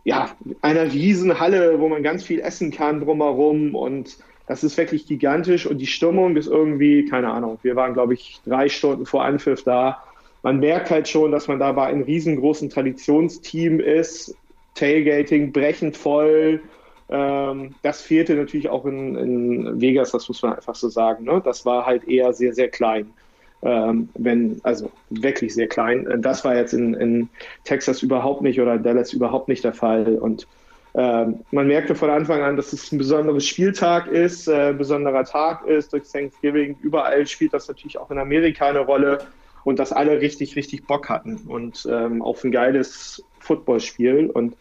[0.04, 0.30] ja,
[0.62, 5.66] einer riesen Halle, wo man ganz viel essen kann drumherum und das ist wirklich gigantisch
[5.66, 9.64] und die Stimmung ist irgendwie, keine Ahnung, wir waren, glaube ich, drei Stunden vor Anpfiff
[9.64, 10.04] da.
[10.44, 14.36] Man merkt halt schon, dass man da bei einem riesengroßen Traditionsteam ist,
[14.78, 16.62] Tailgating brechend voll.
[17.10, 21.26] Ähm, das fehlte natürlich auch in, in, Vegas, das muss man einfach so sagen.
[21.26, 21.42] Ne?
[21.44, 23.12] Das war halt eher sehr, sehr klein.
[23.64, 26.22] Ähm, wenn, also wirklich sehr klein.
[26.22, 27.30] Das war jetzt in, in,
[27.64, 30.16] Texas überhaupt nicht oder in Dallas überhaupt nicht der Fall.
[30.16, 30.48] Und
[30.94, 35.24] ähm, man merkte von Anfang an, dass es ein besonderes Spieltag ist, äh, ein besonderer
[35.24, 35.92] Tag ist.
[35.92, 39.20] Durch Thanksgiving überall spielt das natürlich auch in Amerika eine Rolle
[39.64, 44.56] und dass alle richtig, richtig Bock hatten und ähm, auf ein geiles Footballspiel und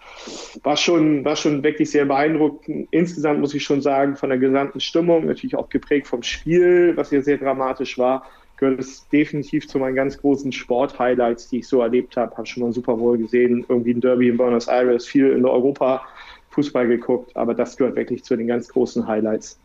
[0.62, 2.88] war schon, war schon wirklich sehr beeindruckend.
[2.90, 7.10] Insgesamt muss ich schon sagen, von der gesamten Stimmung, natürlich auch geprägt vom Spiel, was
[7.10, 8.24] ja sehr dramatisch war,
[8.56, 12.36] gehört es definitiv zu meinen ganz großen Sport-Highlights, die ich so erlebt habe.
[12.36, 16.02] Habe schon mal Super Bowl gesehen, irgendwie ein Derby in Buenos Aires, viel in Europa
[16.50, 19.58] Fußball geguckt, aber das gehört wirklich zu den ganz großen Highlights.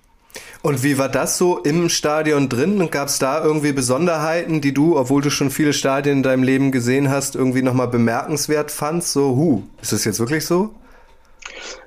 [0.62, 2.90] Und wie war das so im Stadion drin?
[2.92, 6.72] Gab es da irgendwie Besonderheiten, die du, obwohl du schon viele Stadien in deinem Leben
[6.72, 9.12] gesehen hast, irgendwie nochmal bemerkenswert fandst?
[9.14, 10.74] So, hu, ist das jetzt wirklich so?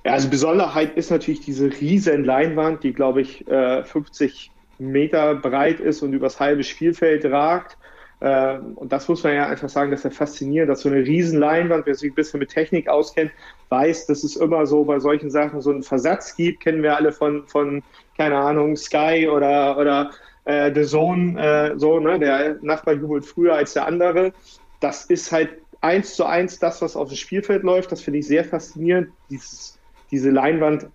[0.04, 5.80] Ja, also Besonderheit ist natürlich diese riesen Leinwand, die, glaube ich, 50 äh, Meter breit
[5.80, 7.78] ist und übers halbe Spielfeld ragt.
[8.24, 11.04] Ähm, und das muss man ja einfach sagen, das ist ja faszinierend, dass so eine
[11.04, 13.30] Riesenleinwand, wer sich ein bisschen mit Technik auskennt,
[13.68, 17.12] weiß, dass es immer so bei solchen Sachen so einen Versatz gibt, kennen wir alle
[17.12, 17.82] von, von
[18.16, 20.10] keine Ahnung, Sky oder, oder
[20.46, 24.32] äh, The Zone, äh, so, ne, der Nachbar jubelt früher als der andere.
[24.80, 25.50] Das ist halt
[25.82, 27.92] eins zu eins das, was auf dem Spielfeld läuft.
[27.92, 29.10] Das finde ich sehr faszinierend.
[29.28, 29.78] Dieses,
[30.10, 30.86] diese Leinwand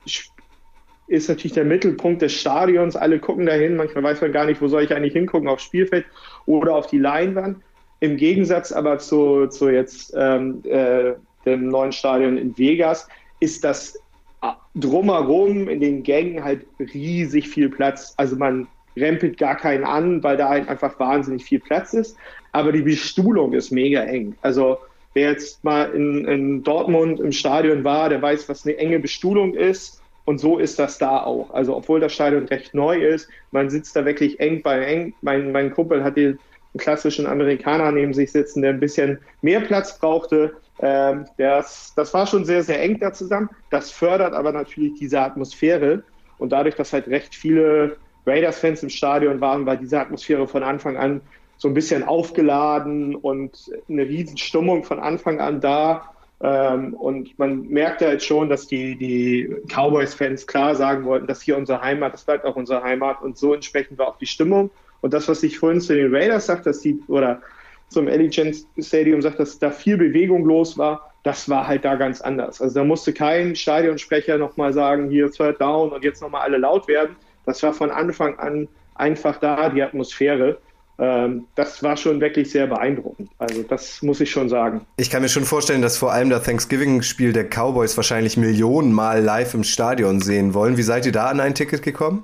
[1.10, 2.95] ist natürlich der Mittelpunkt des Stadions.
[2.95, 3.76] Alle gucken dahin.
[3.76, 6.06] Manchmal weiß man gar nicht, wo soll ich eigentlich hingucken, aufs Spielfeld
[6.45, 7.58] oder auf die Leinwand.
[8.00, 11.13] Im Gegensatz aber zu, zu jetzt ähm, äh,
[11.45, 13.08] dem neuen Stadion in Vegas
[13.39, 13.95] ist das
[14.41, 18.13] äh, drumherum in den Gängen halt riesig viel Platz.
[18.17, 22.15] Also man rempelt gar keinen an, weil da halt einfach wahnsinnig viel Platz ist.
[22.52, 24.36] Aber die Bestuhlung ist mega eng.
[24.41, 24.78] Also
[25.13, 29.56] wer jetzt mal in, in Dortmund im Stadion war, der weiß, was eine enge Bestuhlung
[29.56, 29.98] ist
[30.29, 31.49] und so ist das da auch.
[31.55, 35.15] Also obwohl das Stadion recht neu ist, man sitzt da wirklich eng bei eng.
[35.23, 36.37] Mein, mein Kumpel hat den
[36.77, 40.53] klassischen Amerikaner neben sich sitzen, der ein bisschen mehr Platz brauchte.
[40.81, 43.49] Ähm, das, das war schon sehr, sehr eng da zusammen.
[43.71, 46.03] Das fördert aber natürlich diese Atmosphäre.
[46.37, 50.95] Und dadurch, dass halt recht viele Raiders-Fans im Stadion waren, war diese Atmosphäre von Anfang
[50.95, 51.21] an
[51.57, 56.13] so ein bisschen aufgeladen und eine riesen Stimmung von Anfang an da.
[56.41, 61.58] Ähm, und man merkte halt schon, dass die, die Cowboys-Fans klar sagen wollten, dass hier
[61.58, 64.71] unsere Heimat, das bleibt auch unsere Heimat und so entsprechend war auch die Stimmung.
[65.02, 67.41] Und das, was ich vorhin zu den Raiders sagt, dass die, oder
[67.89, 72.21] zum Allegiant Stadium sagt, dass da viel Bewegung los war, das war halt da ganz
[72.21, 72.62] anders.
[72.62, 76.88] Also da musste kein Stadionsprecher nochmal sagen, hier Third Down und jetzt nochmal alle laut
[76.88, 77.15] werden.
[77.45, 80.60] Das war von Anfang an einfach da, die Atmosphäre
[80.99, 83.29] das war schon wirklich sehr beeindruckend.
[83.38, 84.81] Also das muss ich schon sagen.
[84.97, 89.23] Ich kann mir schon vorstellen, dass vor allem das Thanksgiving-Spiel der Cowboys wahrscheinlich Millionen Mal
[89.23, 90.75] live im Stadion sehen wollen.
[90.75, 92.23] Wie seid ihr da an ein Ticket gekommen?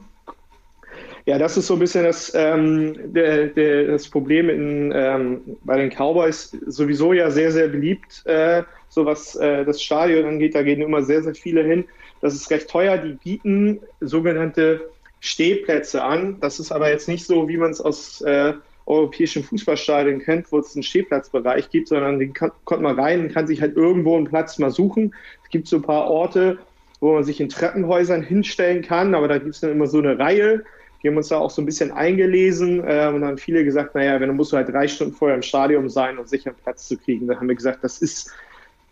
[1.25, 5.77] Ja, das ist so ein bisschen das, ähm, der, der, das Problem in, ähm, bei
[5.77, 6.55] den Cowboys.
[6.67, 10.53] Sowieso ja sehr, sehr beliebt, äh, so was äh, das Stadion angeht.
[10.53, 11.85] Da gehen immer sehr, sehr viele hin.
[12.21, 12.97] Das ist recht teuer.
[12.97, 14.81] Die bieten sogenannte
[15.19, 16.37] Stehplätze an.
[16.41, 18.53] Das ist aber jetzt nicht so, wie man es aus äh,
[18.85, 23.33] europäischen Fußballstadien kennt, wo es einen Stehplatzbereich gibt, sondern den kann, kommt man rein und
[23.33, 25.13] kann sich halt irgendwo einen Platz mal suchen.
[25.43, 26.59] Es gibt so ein paar Orte,
[26.99, 30.19] wo man sich in Treppenhäusern hinstellen kann, aber da gibt es dann immer so eine
[30.19, 30.63] Reihe.
[31.01, 34.19] Wir haben uns da auch so ein bisschen eingelesen äh, und haben viele gesagt, naja,
[34.19, 36.87] wenn du musst du halt drei Stunden vorher im Stadion sein, um sicher einen Platz
[36.87, 37.27] zu kriegen.
[37.27, 38.33] Da haben wir gesagt, das ist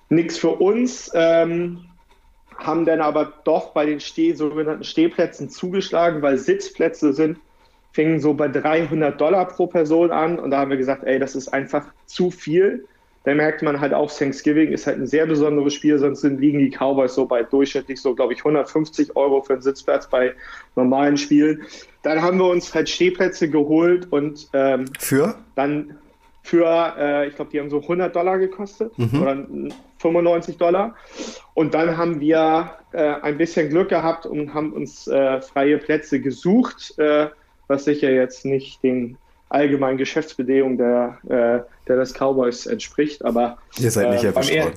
[0.10, 1.12] nichts für uns.
[1.16, 1.86] Ähm,
[2.58, 7.40] haben dann aber doch bei den Steh, sogenannten Stehplätzen zugeschlagen, weil Sitzplätze sind,
[7.94, 11.36] fingen so bei 300 Dollar pro Person an und da haben wir gesagt, ey, das
[11.36, 12.86] ist einfach zu viel.
[13.24, 16.60] Da merkt man halt auch, Thanksgiving ist halt ein sehr besonderes Spiel, sonst sind, liegen
[16.60, 20.34] die Cowboys so bei durchschnittlich so, glaube ich, 150 Euro für einen Sitzplatz bei
[20.76, 21.62] normalen Spielen.
[22.02, 25.36] Dann haben wir uns halt Stehplätze geholt und ähm, für?
[25.56, 25.96] Dann
[26.42, 29.22] für, äh, ich glaube, die haben so 100 Dollar gekostet mhm.
[29.22, 29.48] oder
[30.00, 30.96] 95 Dollar.
[31.54, 36.20] Und dann haben wir äh, ein bisschen Glück gehabt und haben uns äh, freie Plätze
[36.20, 37.28] gesucht, äh,
[37.68, 39.18] was sicher jetzt nicht den
[39.50, 43.24] allgemeinen Geschäftsbedingungen der, äh, der des Cowboys entspricht.
[43.24, 44.74] Aber ihr seid nicht äh, erwischt worden.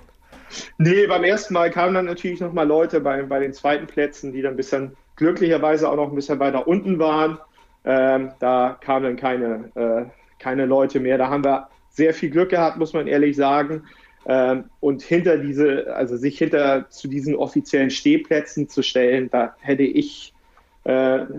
[0.78, 4.32] Nee, beim ersten Mal kamen dann natürlich noch mal Leute bei, bei den zweiten Plätzen,
[4.32, 7.38] die dann ein bisschen glücklicherweise auch noch ein bisschen weiter unten waren.
[7.84, 11.18] Ähm, da kamen dann keine, äh, keine Leute mehr.
[11.18, 13.84] Da haben wir sehr viel Glück gehabt, muss man ehrlich sagen.
[14.26, 19.84] Ähm, und hinter diese, also sich hinter zu diesen offiziellen Stehplätzen zu stellen, da hätte
[19.84, 20.34] ich,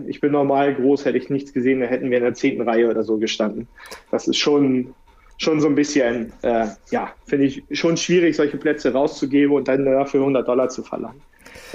[0.06, 2.88] ich bin normal groß, hätte ich nichts gesehen, da hätten wir in der zehnten Reihe
[2.90, 3.66] oder so gestanden.
[4.10, 4.94] Das ist schon,
[5.38, 9.84] schon so ein bisschen, äh, ja, finde ich schon schwierig, solche Plätze rauszugeben und dann
[9.84, 11.20] dafür 100 Dollar zu verlangen.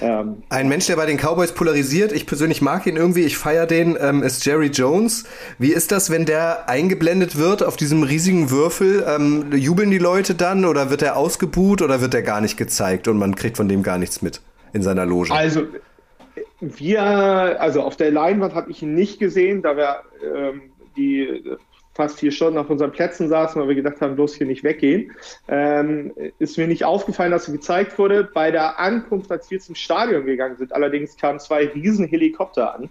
[0.02, 3.66] Ähm, Ein Mensch, der bei den Cowboys polarisiert, ich persönlich mag ihn irgendwie, ich feiere
[3.66, 5.26] den, ähm, ist Jerry Jones.
[5.60, 9.06] Wie ist das, wenn der eingeblendet wird auf diesem riesigen Würfel?
[9.08, 13.08] Ähm, jubeln die Leute dann oder wird er ausgebuht oder wird er gar nicht gezeigt
[13.08, 14.42] und man kriegt von dem gar nichts mit
[14.74, 15.32] in seiner Loge?
[15.32, 15.64] Also
[16.64, 17.02] wir,
[17.62, 21.44] also auf der Leinwand habe ich ihn nicht gesehen, da wir ähm, die
[21.94, 25.12] fast vier Stunden auf unseren Plätzen saßen, weil wir gedacht haben, bloß hier nicht weggehen.
[25.48, 28.30] Ähm, ist mir nicht aufgefallen, dass er gezeigt wurde.
[28.34, 32.90] Bei der Ankunft, als wir zum Stadion gegangen sind, allerdings kamen zwei riesen Helikopter an.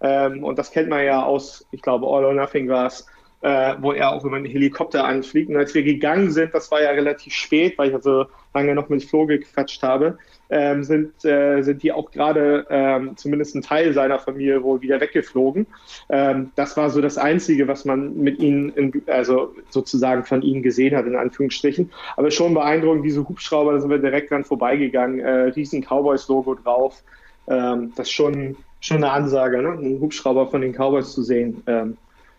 [0.00, 3.06] Ähm, und das kennt man ja aus, ich glaube, All or Nothing war es,
[3.42, 5.50] äh, wo er auch über einen Helikopter anfliegt.
[5.50, 8.88] Und als wir gegangen sind, das war ja relativ spät, weil ich also lange noch
[8.88, 10.16] mit Flo gequatscht habe,
[10.48, 15.00] ähm, sind, äh, sind die auch gerade ähm, zumindest ein Teil seiner Familie wohl wieder
[15.00, 15.66] weggeflogen.
[16.08, 20.62] Ähm, das war so das Einzige, was man mit ihnen, in, also sozusagen von ihnen
[20.62, 21.90] gesehen hat, in Anführungsstrichen.
[22.16, 27.02] Aber schon beeindruckend, diese Hubschrauber, da sind wir direkt dran vorbeigegangen, äh, riesen Cowboys-Logo drauf.
[27.48, 29.70] Ähm, das ist schon, schon eine Ansage, ne?
[29.70, 31.62] einen Hubschrauber von den Cowboys zu sehen.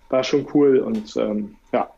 [0.10, 1.90] War schon cool und ähm, ja.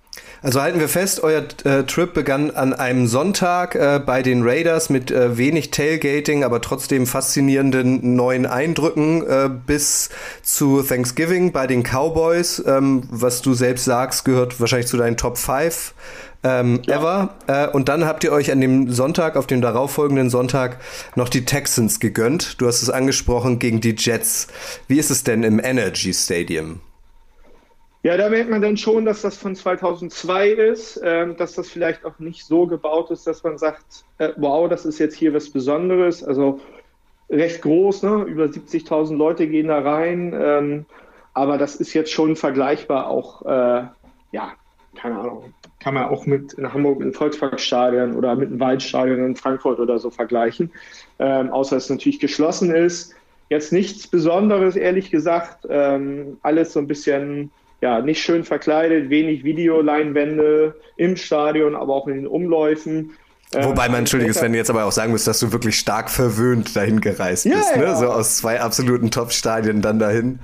[0.42, 4.90] Also halten wir fest, euer äh, Trip begann an einem Sonntag äh, bei den Raiders
[4.90, 10.10] mit äh, wenig Tailgating, aber trotzdem faszinierenden neuen Eindrücken äh, bis
[10.44, 12.64] zu Thanksgiving bei den Cowboys.
[12.66, 15.94] Ähm, was du selbst sagst, gehört wahrscheinlich zu deinen Top 5
[16.44, 16.98] ähm, ja.
[16.98, 17.36] ever.
[17.48, 20.78] Äh, und dann habt ihr euch an dem Sonntag, auf dem darauffolgenden Sonntag,
[21.16, 22.62] noch die Texans gegönnt.
[22.62, 24.48] Du hast es angesprochen gegen die Jets.
[24.88, 26.82] Wie ist es denn im Energy Stadium?
[28.06, 32.06] Ja, da merkt man dann schon, dass das von 2002 ist, äh, dass das vielleicht
[32.06, 35.50] auch nicht so gebaut ist, dass man sagt, äh, wow, das ist jetzt hier was
[35.50, 36.24] Besonderes.
[36.24, 36.60] Also
[37.32, 38.26] recht groß, ne?
[38.26, 40.36] über 70.000 Leute gehen da rein.
[40.40, 40.86] Ähm,
[41.34, 43.88] aber das ist jetzt schon vergleichbar auch, äh,
[44.32, 44.54] ja,
[44.96, 49.26] keine Ahnung, kann man auch mit in Hamburg mit dem Volksparkstadion oder mit dem Waldstadion
[49.26, 50.72] in Frankfurt oder so vergleichen.
[51.18, 53.16] Ähm, außer es natürlich geschlossen ist.
[53.50, 55.66] Jetzt nichts Besonderes, ehrlich gesagt.
[55.68, 57.50] Ähm, alles so ein bisschen
[57.86, 63.12] ja, nicht schön verkleidet, wenig Videoleinwände im Stadion, aber auch in den Umläufen.
[63.52, 67.00] Wobei man, entschuldige Sven, jetzt aber auch sagen muss, dass du wirklich stark verwöhnt dahin
[67.00, 67.84] gereist ja, bist, ne?
[67.84, 67.96] Ja.
[67.96, 70.40] So aus zwei absoluten Top-Stadien dann dahin.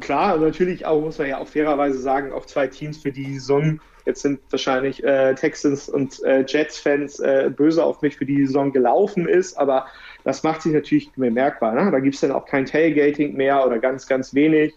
[0.00, 3.80] Klar, natürlich auch, muss man ja auch fairerweise sagen, auch zwei Teams für die Saison.
[4.04, 8.72] Jetzt sind wahrscheinlich äh, Texans und äh, Jets-Fans äh, böse auf mich, für die Saison
[8.72, 9.86] gelaufen ist, aber
[10.22, 11.72] das macht sich natürlich bemerkbar.
[11.72, 11.90] Ne?
[11.90, 14.74] Da gibt es dann auch kein Tailgating mehr oder ganz, ganz wenig.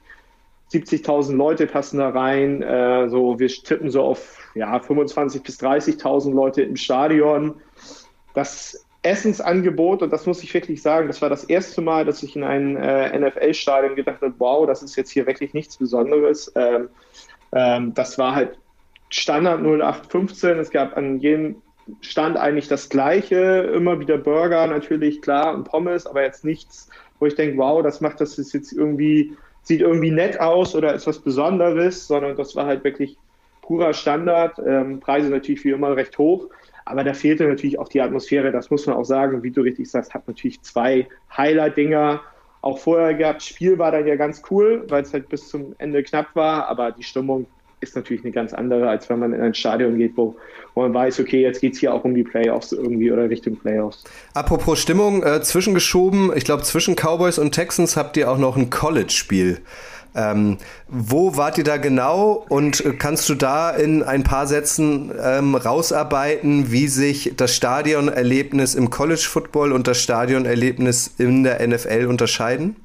[0.71, 2.62] 70.000 Leute passen da rein.
[2.62, 7.55] Äh, so, wir tippen so auf ja, 25.000 bis 30.000 Leute im Stadion.
[8.34, 12.36] Das Essensangebot, und das muss ich wirklich sagen, das war das erste Mal, dass ich
[12.36, 16.51] in ein äh, NFL-Stadion gedacht habe, wow, das ist jetzt hier wirklich nichts Besonderes.
[16.55, 16.89] Ähm,
[17.53, 18.58] ähm, das war halt
[19.10, 20.60] Standard 0815.
[20.60, 21.62] Es gab an jedem
[22.01, 27.25] Stand eigentlich das Gleiche, immer wieder Burger natürlich, klar, und Pommes, aber jetzt nichts, wo
[27.25, 31.19] ich denke, wow, das macht das jetzt irgendwie sieht irgendwie nett aus oder ist was
[31.19, 33.17] Besonderes, sondern das war halt wirklich
[33.62, 34.60] purer Standard.
[34.65, 36.48] Ähm, Preise natürlich wie immer recht hoch,
[36.86, 39.43] aber da fehlte natürlich auch die Atmosphäre, das muss man auch sagen.
[39.43, 42.22] Wie du richtig sagst, hat natürlich zwei Highlight-Dinger
[42.62, 43.43] auch vorher gehabt.
[43.43, 46.91] Spiel war dann ja ganz cool, weil es halt bis zum Ende knapp war, aber
[46.91, 47.45] die Stimmung
[47.82, 50.36] ist natürlich eine ganz andere, als wenn man in ein Stadion geht, wo,
[50.74, 53.56] wo man weiß, okay, jetzt geht es hier auch um die Playoffs irgendwie oder Richtung
[53.56, 54.04] Playoffs.
[54.34, 58.70] Apropos Stimmung, äh, zwischengeschoben, ich glaube, zwischen Cowboys und Texans habt ihr auch noch ein
[58.70, 59.60] College-Spiel.
[60.15, 65.54] Ähm, wo wart ihr da genau und kannst du da in ein paar Sätzen ähm,
[65.54, 72.76] rausarbeiten, wie sich das Stadionerlebnis im College Football und das Stadionerlebnis in der NFL unterscheiden?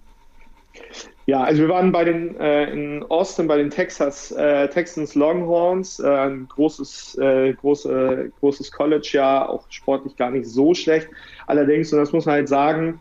[1.26, 5.98] Ja, also wir waren bei den äh, in Austin bei den Texas äh, Texans Longhorns,
[5.98, 11.08] äh, ein großes äh, große, großes College ja, auch sportlich gar nicht so schlecht.
[11.46, 13.00] Allerdings und das muss man halt sagen,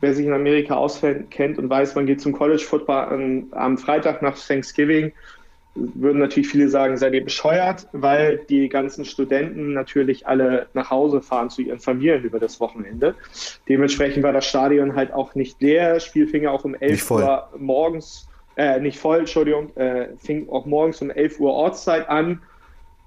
[0.00, 4.38] wer sich in Amerika auskennt und weiß, man geht zum College Football am Freitag nach
[4.38, 5.12] Thanksgiving
[5.94, 11.20] würden natürlich viele sagen, seid ihr bescheuert, weil die ganzen Studenten natürlich alle nach Hause
[11.20, 13.14] fahren zu ihren Familien über das Wochenende.
[13.68, 16.00] Dementsprechend war das Stadion halt auch nicht leer.
[16.00, 21.00] Spiel fing auch um 11 Uhr morgens, äh, nicht voll, Entschuldigung, äh, fing auch morgens
[21.00, 22.42] um 11 Uhr Ortszeit an.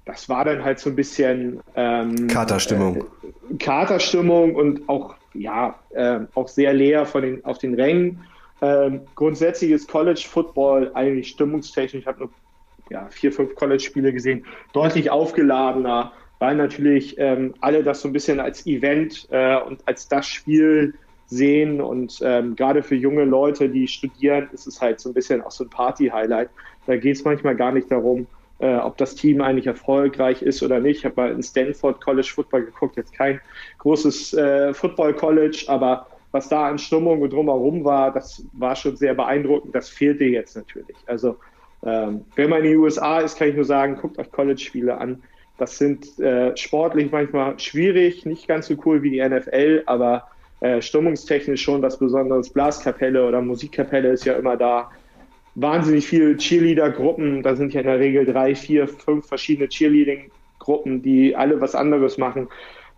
[0.04, 3.04] Das war dann halt so ein bisschen ähm, Katerstimmung.
[3.50, 8.24] Äh, Katerstimmung und auch, ja, äh, auch sehr leer von den, auf den Rängen.
[8.60, 12.02] Ähm, grundsätzliches College Football eigentlich stimmungstechnisch.
[12.02, 12.30] Ich habe nur
[12.90, 18.40] ja, vier, fünf College-Spiele gesehen, deutlich aufgeladener, weil natürlich ähm, alle das so ein bisschen
[18.40, 20.94] als Event äh, und als das Spiel
[21.26, 25.40] sehen und ähm, gerade für junge Leute, die studieren, ist es halt so ein bisschen
[25.40, 26.50] auch so ein Party-Highlight.
[26.86, 28.26] Da geht es manchmal gar nicht darum,
[28.58, 30.98] äh, ob das Team eigentlich erfolgreich ist oder nicht.
[30.98, 33.40] Ich habe mal in Stanford College Football geguckt, jetzt kein
[33.78, 38.96] großes äh, Football College, aber was da an Stimmung und drumherum war, das war schon
[38.96, 39.74] sehr beeindruckend.
[39.74, 40.96] Das fehlte jetzt natürlich.
[41.06, 41.36] Also
[41.84, 45.22] ähm, wenn man in den USA ist, kann ich nur sagen, guckt euch College-Spiele an.
[45.58, 50.28] Das sind äh, sportlich manchmal schwierig, nicht ganz so cool wie die NFL, aber
[50.60, 52.50] äh, stimmungstechnisch schon was Besonderes.
[52.50, 54.90] Blaskapelle oder Musikkapelle ist ja immer da.
[55.54, 57.42] Wahnsinnig viele Cheerleader-Gruppen.
[57.42, 62.16] Da sind ja in der Regel drei, vier, fünf verschiedene Cheerleading-Gruppen, die alle was anderes
[62.16, 62.48] machen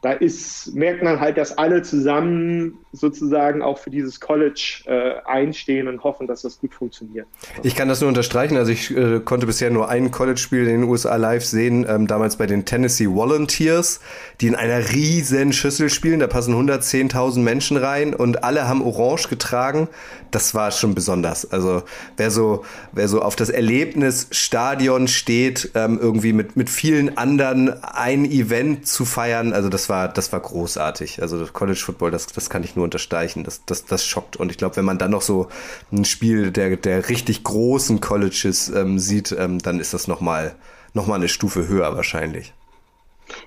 [0.05, 5.89] da ist, merkt man halt, dass alle zusammen sozusagen auch für dieses College äh, einstehen
[5.89, 7.27] und hoffen, dass das gut funktioniert.
[7.63, 8.59] Ich kann das nur unterstreichen.
[8.59, 12.37] Also ich äh, konnte bisher nur ein College-Spiel in den USA live sehen, ähm, damals
[12.37, 14.01] bei den Tennessee Volunteers,
[14.43, 16.21] die in einer riesen Schüssel spielen.
[16.21, 19.89] Da passen 110.000 Menschen rein und alle haben Orange getragen.
[20.31, 21.51] Das war schon besonders.
[21.51, 21.83] Also
[22.19, 27.83] wer so, wer so auf das Erlebnis Stadion steht, ähm, irgendwie mit, mit vielen anderen
[27.83, 31.23] ein Event zu feiern, also das war war, das war großartig.
[31.23, 33.45] Also College Football, das, das kann ich nur unterstreichen.
[33.45, 34.37] Das, das, das schockt.
[34.37, 35.49] Und ich glaube, wenn man dann noch so
[35.93, 40.57] ein Spiel der, der richtig großen Colleges ähm, sieht, ähm, dann ist das nochmal
[40.95, 42.53] nochmal eine Stufe höher wahrscheinlich.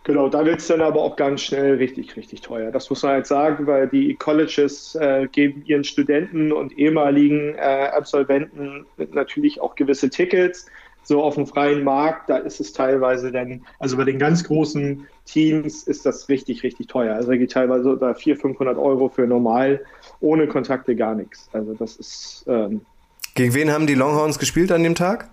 [0.03, 2.71] Genau, da wird es dann aber auch ganz schnell richtig, richtig teuer.
[2.71, 7.89] Das muss man halt sagen, weil die Colleges äh, geben ihren Studenten und ehemaligen äh,
[7.93, 10.65] Absolventen natürlich auch gewisse Tickets.
[11.07, 15.07] So auf dem freien Markt, da ist es teilweise dann, also bei den ganz großen
[15.23, 17.15] Teams ist das richtig, richtig teuer.
[17.15, 19.85] Also da geht teilweise da 400, 500 Euro für normal,
[20.19, 21.49] ohne Kontakte gar nichts.
[21.53, 22.43] Also das ist.
[22.49, 22.81] Ähm,
[23.35, 25.29] Gegen wen haben die Longhorns gespielt an dem Tag?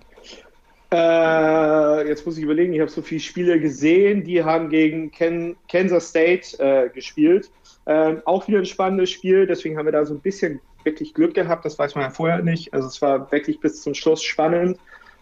[0.92, 5.56] Äh, jetzt muss ich überlegen, ich habe so viele Spiele gesehen, die haben gegen Ken
[5.68, 7.50] Kansas State äh, gespielt.
[7.86, 11.34] Ähm, auch wieder ein spannendes Spiel, deswegen haben wir da so ein bisschen wirklich Glück
[11.34, 12.72] gehabt, das weiß man ja vorher nicht.
[12.72, 14.78] Also es war wirklich bis zum Schluss spannend.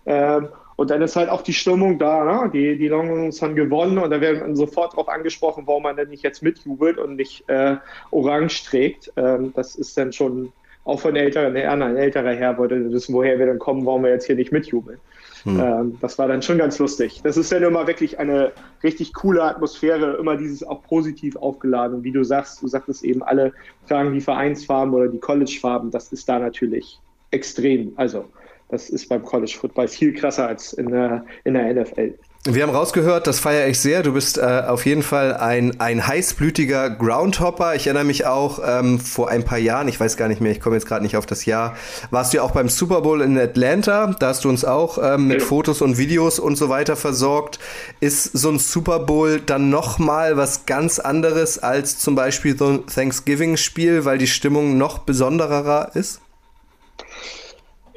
[0.07, 2.25] Ähm, und dann ist halt auch die Stimmung da.
[2.25, 2.51] Ne?
[2.53, 6.23] Die, die Longhorns haben gewonnen und da werden sofort darauf angesprochen, warum man denn nicht
[6.23, 7.77] jetzt mitjubelt und nicht äh,
[8.11, 9.12] orange trägt.
[9.17, 10.53] Ähm, das ist dann schon
[10.85, 14.11] auch von älteren Herren, ein älterer Herr wollte wissen, woher wir dann kommen, warum wir
[14.11, 14.99] jetzt hier nicht mitjubeln.
[15.45, 15.61] Hm.
[15.61, 17.21] Ähm, das war dann schon ganz lustig.
[17.23, 21.99] Das ist dann immer wirklich eine richtig coole Atmosphäre, immer dieses auch positiv aufgeladen.
[21.99, 23.53] Und wie du sagst, du sagtest eben, alle
[23.88, 25.91] tragen die Vereinsfarben oder die Collegefarben.
[25.91, 27.93] Das ist da natürlich extrem.
[27.97, 28.27] Also,
[28.72, 32.14] das ist beim College Football viel krasser als in der, in der NFL.
[32.44, 34.02] Wir haben rausgehört, das feiere ich sehr.
[34.02, 37.76] Du bist äh, auf jeden Fall ein, ein heißblütiger Groundhopper.
[37.76, 40.61] Ich erinnere mich auch ähm, vor ein paar Jahren, ich weiß gar nicht mehr, ich
[40.61, 41.76] komme jetzt gerade nicht auf das Jahr,
[42.11, 44.16] warst du ja auch beim Super Bowl in Atlanta.
[44.18, 47.58] Da hast du uns auch ähm, mit Fotos und Videos und so weiter versorgt.
[48.00, 52.87] Ist so ein Super Bowl dann nochmal was ganz anderes als zum Beispiel so ein
[52.87, 56.21] Thanksgiving-Spiel, weil die Stimmung noch besonderer ist?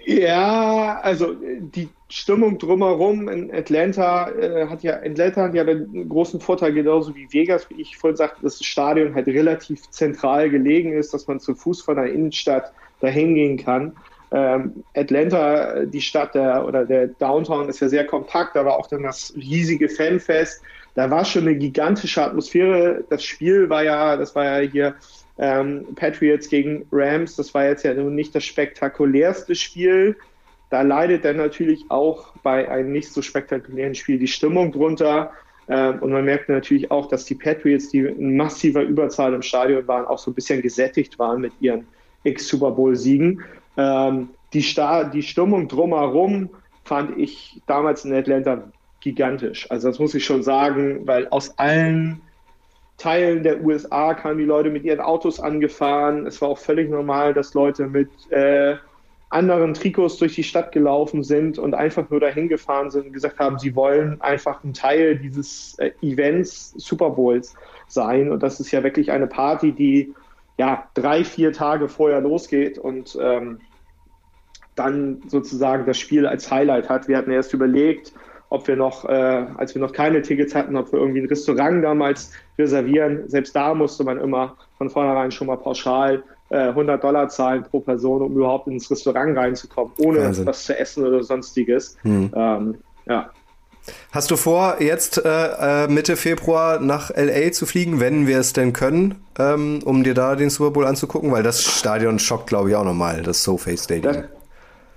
[0.08, 6.40] Ja, also die Stimmung drumherum in Atlanta äh, hat ja Atlanta hat ja den großen
[6.40, 10.94] Vorteil, genauso wie Vegas, wie ich vorhin sagte, dass das Stadion halt relativ zentral gelegen
[10.94, 13.94] ist, dass man zu Fuß von der Innenstadt dahin gehen kann.
[14.32, 18.88] Ähm, Atlanta, die Stadt der oder der Downtown ist ja sehr kompakt, da war auch
[18.88, 20.62] dann das riesige Fanfest.
[20.94, 23.04] Da war schon eine gigantische Atmosphäre.
[23.10, 24.96] Das Spiel war ja, das war ja hier
[25.38, 30.16] ähm, Patriots gegen Rams, das war jetzt ja nun nicht das spektakulärste Spiel.
[30.70, 35.32] Da leidet dann natürlich auch bei einem nicht so spektakulären Spiel die Stimmung drunter.
[35.68, 39.88] Ähm, und man merkt natürlich auch, dass die Patriots, die in massiver Überzahl im Stadion
[39.88, 41.86] waren, auch so ein bisschen gesättigt waren mit ihren
[42.24, 43.44] Ex-Super Bowl-Siegen.
[43.78, 44.66] Ähm, die,
[45.14, 46.50] die Stimmung drumherum
[46.86, 48.64] fand ich damals in Atlanta
[49.02, 49.70] gigantisch.
[49.70, 52.22] Also das muss ich schon sagen, weil aus allen
[52.98, 56.26] Teilen der USA kamen die Leute mit ihren Autos angefahren.
[56.26, 58.76] Es war auch völlig normal, dass Leute mit äh,
[59.30, 63.40] anderen Trikots durch die Stadt gelaufen sind und einfach nur dahin gefahren sind und gesagt
[63.40, 67.54] haben, sie wollen einfach ein Teil dieses äh, Events Super Bowls
[67.88, 68.32] sein.
[68.32, 70.14] Und das ist ja wirklich eine Party, die
[70.58, 73.60] ja drei, vier Tage vorher losgeht und ähm,
[74.76, 77.08] dann sozusagen das Spiel als Highlight hat.
[77.08, 78.14] Wir hatten erst überlegt,
[78.50, 81.84] ob wir noch, äh, als wir noch keine Tickets hatten, ob wir irgendwie ein Restaurant
[81.84, 83.28] damals reservieren.
[83.28, 87.80] Selbst da musste man immer von vornherein schon mal pauschal äh, 100 Dollar zahlen pro
[87.80, 90.46] Person, um überhaupt ins Restaurant reinzukommen, ohne Wahnsinn.
[90.46, 91.98] was zu essen oder sonstiges.
[92.04, 92.32] Hm.
[92.36, 92.76] Ähm,
[93.08, 93.30] ja.
[94.12, 98.54] Hast du vor, jetzt äh, äh Mitte Februar nach LA zu fliegen, wenn wir es
[98.54, 101.32] denn können, ähm, um dir da den Super Bowl anzugucken?
[101.32, 104.14] Weil das Stadion schockt, glaube ich, auch nochmal, das SoFi Stadium.
[104.14, 104.24] Das,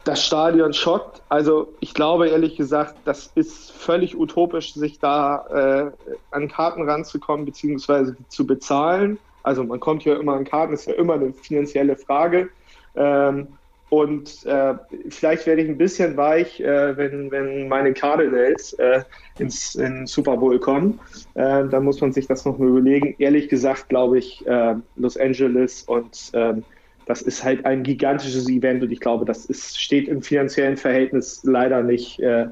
[0.08, 1.22] das Stadion schockt.
[1.28, 7.44] Also ich glaube ehrlich gesagt, das ist völlig utopisch, sich da äh, an Karten ranzukommen
[7.44, 8.14] bzw.
[8.28, 9.18] zu bezahlen.
[9.42, 12.48] Also man kommt ja immer an Karten, ist ja immer eine finanzielle Frage.
[12.96, 13.48] Ähm,
[13.90, 14.74] und äh,
[15.08, 19.02] vielleicht werde ich ein bisschen weich, äh, wenn, wenn meine Cardinals äh,
[19.38, 21.00] ins in Super Bowl kommen.
[21.34, 23.14] Äh, dann muss man sich das noch mal überlegen.
[23.18, 26.64] Ehrlich gesagt glaube ich, äh, Los Angeles und ähm,
[27.08, 31.40] das ist halt ein gigantisches Event und ich glaube, das ist, steht im finanziellen Verhältnis
[31.42, 32.42] leider nicht äh,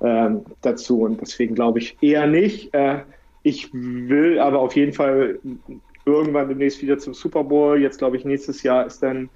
[0.00, 0.30] äh,
[0.62, 2.72] dazu und deswegen glaube ich eher nicht.
[2.72, 3.00] Äh,
[3.42, 5.40] ich will aber auf jeden Fall
[6.04, 7.82] irgendwann demnächst wieder zum Super Bowl.
[7.82, 9.28] Jetzt glaube ich, nächstes Jahr ist dann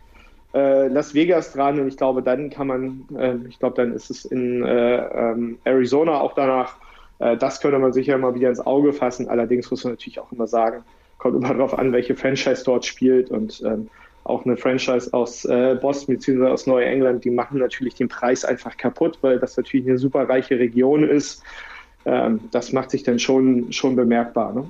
[0.55, 4.09] äh, Las Vegas dran und ich glaube, dann kann man, äh, ich glaube, dann ist
[4.09, 6.77] es in äh, ähm, Arizona auch danach.
[7.19, 9.29] das könnte man sicher mal wieder ins Auge fassen.
[9.29, 10.85] Allerdings muss man natürlich auch immer sagen,
[11.19, 13.91] kommt immer darauf an, welche Franchise dort spielt und ähm,
[14.25, 16.47] auch eine Franchise aus äh, Boston bzw.
[16.47, 20.59] aus Neuengland, die machen natürlich den Preis einfach kaputt, weil das natürlich eine super reiche
[20.59, 21.43] Region ist.
[22.05, 24.53] Ähm, das macht sich dann schon, schon bemerkbar.
[24.53, 24.67] Ne?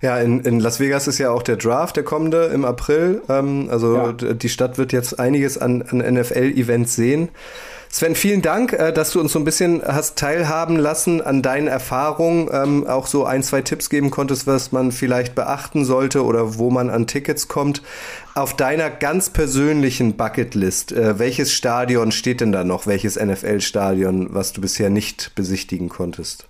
[0.00, 3.22] Ja, in, in Las Vegas ist ja auch der Draft, der kommende im April.
[3.28, 4.12] Ähm, also ja.
[4.12, 7.28] die Stadt wird jetzt einiges an, an NFL-Events sehen.
[7.94, 11.66] Sven, vielen Dank, äh, dass du uns so ein bisschen hast teilhaben lassen an deinen
[11.66, 16.56] Erfahrungen, ähm, auch so ein, zwei Tipps geben konntest, was man vielleicht beachten sollte oder
[16.56, 17.82] wo man an Tickets kommt.
[18.34, 22.86] Auf deiner ganz persönlichen Bucketlist, äh, welches Stadion steht denn da noch?
[22.86, 26.48] Welches NFL-Stadion, was du bisher nicht besichtigen konntest?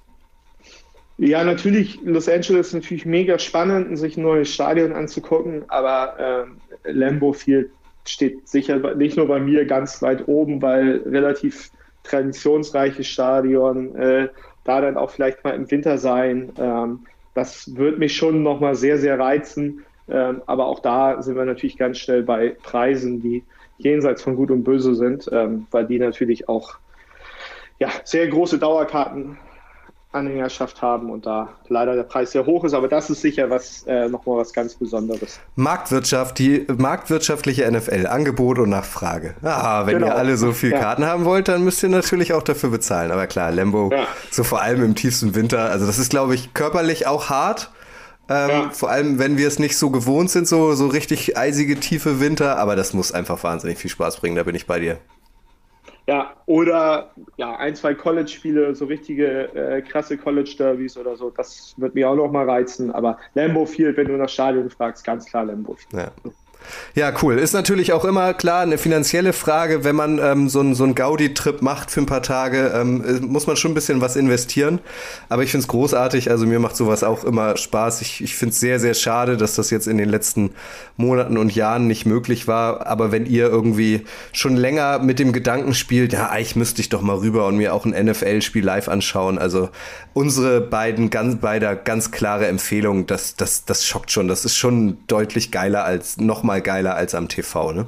[1.18, 6.46] Ja, natürlich, Los Angeles ist natürlich mega spannend, sich ein neues Stadion anzugucken, aber
[6.84, 7.72] äh, Lambeau Field
[8.06, 11.70] steht sicher nicht nur bei mir ganz weit oben, weil relativ
[12.04, 14.28] traditionsreiches Stadion, äh,
[14.64, 16.52] da dann auch vielleicht mal im Winter sein.
[16.58, 17.00] Ähm,
[17.34, 19.84] das wird mich schon nochmal sehr, sehr reizen.
[20.08, 23.44] Ähm, aber auch da sind wir natürlich ganz schnell bei Preisen, die
[23.78, 26.74] jenseits von Gut und Böse sind, ähm, weil die natürlich auch
[27.78, 29.38] ja, sehr große Dauerkarten
[30.12, 33.84] Anhängerschaft haben und da leider der Preis sehr hoch ist, aber das ist sicher was
[33.86, 35.40] äh, nochmal was ganz Besonderes.
[35.56, 39.34] Marktwirtschaft, die marktwirtschaftliche NFL, Angebot und Nachfrage.
[39.42, 40.08] Ah, wenn genau.
[40.08, 43.10] ihr alle so viel Karten haben wollt, dann müsst ihr natürlich auch dafür bezahlen.
[43.10, 44.06] Aber klar, Lambo, ja.
[44.30, 47.70] so vor allem im tiefsten Winter, also das ist, glaube ich, körperlich auch hart.
[48.28, 48.70] Ähm, ja.
[48.70, 52.58] Vor allem, wenn wir es nicht so gewohnt sind, so, so richtig eisige, tiefe Winter,
[52.58, 54.98] aber das muss einfach wahnsinnig viel Spaß bringen, da bin ich bei dir.
[56.06, 61.94] Ja, oder ja, ein, zwei College-Spiele, so richtige äh, krasse College-Derbys oder so, das wird
[61.94, 62.90] mir auch noch mal reizen.
[62.90, 65.92] Aber Lambo Field, wenn du nach Stadion fragst, ganz klar Lambo Field.
[65.92, 66.32] Ja.
[66.94, 67.38] Ja, cool.
[67.38, 71.62] Ist natürlich auch immer klar eine finanzielle Frage, wenn man ähm, so einen so Gaudi-Trip
[71.62, 74.80] macht für ein paar Tage, ähm, äh, muss man schon ein bisschen was investieren.
[75.28, 78.02] Aber ich finde es großartig, also mir macht sowas auch immer Spaß.
[78.02, 80.50] Ich, ich finde es sehr, sehr schade, dass das jetzt in den letzten
[80.96, 82.86] Monaten und Jahren nicht möglich war.
[82.86, 84.02] Aber wenn ihr irgendwie
[84.32, 87.74] schon länger mit dem Gedanken spielt, ja, eigentlich müsste ich doch mal rüber und mir
[87.74, 89.38] auch ein NFL-Spiel live anschauen.
[89.38, 89.70] Also
[90.12, 94.28] unsere beiden ganz, beider ganz klare Empfehlungen, das, das, das schockt schon.
[94.28, 97.86] Das ist schon deutlich geiler als nochmal mal geiler als am TV, ne?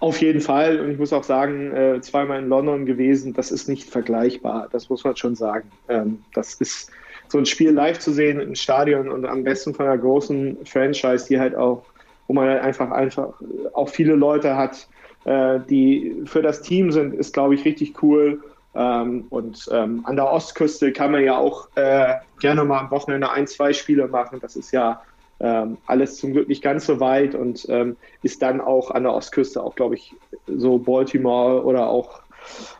[0.00, 0.80] Auf jeden Fall.
[0.80, 4.68] Und ich muss auch sagen, äh, zweimal in London gewesen, das ist nicht vergleichbar.
[4.70, 5.70] Das muss man schon sagen.
[5.88, 6.90] Ähm, das ist
[7.28, 11.26] so ein Spiel live zu sehen im Stadion und am besten von einer großen Franchise,
[11.26, 11.84] die halt auch,
[12.28, 13.32] wo man halt einfach, einfach
[13.72, 14.86] auch viele Leute hat,
[15.24, 18.42] äh, die für das Team sind, ist, glaube ich, richtig cool.
[18.74, 23.30] Ähm, und ähm, an der Ostküste kann man ja auch äh, gerne mal am Wochenende
[23.30, 24.38] ein, zwei Spiele machen.
[24.40, 25.00] Das ist ja
[25.40, 29.14] ähm, alles zum Glück nicht ganz so weit und ähm, ist dann auch an der
[29.14, 30.14] Ostküste, auch glaube ich,
[30.46, 32.22] so Baltimore oder auch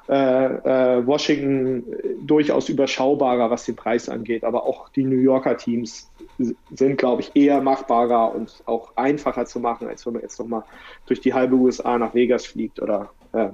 [0.08, 1.84] äh, äh, Washington
[2.20, 4.44] durchaus überschaubarer, was den Preis angeht.
[4.44, 6.10] Aber auch die New Yorker Teams
[6.70, 10.64] sind, glaube ich, eher machbarer und auch einfacher zu machen, als wenn man jetzt nochmal
[11.06, 13.48] durch die halbe USA nach Vegas fliegt oder äh,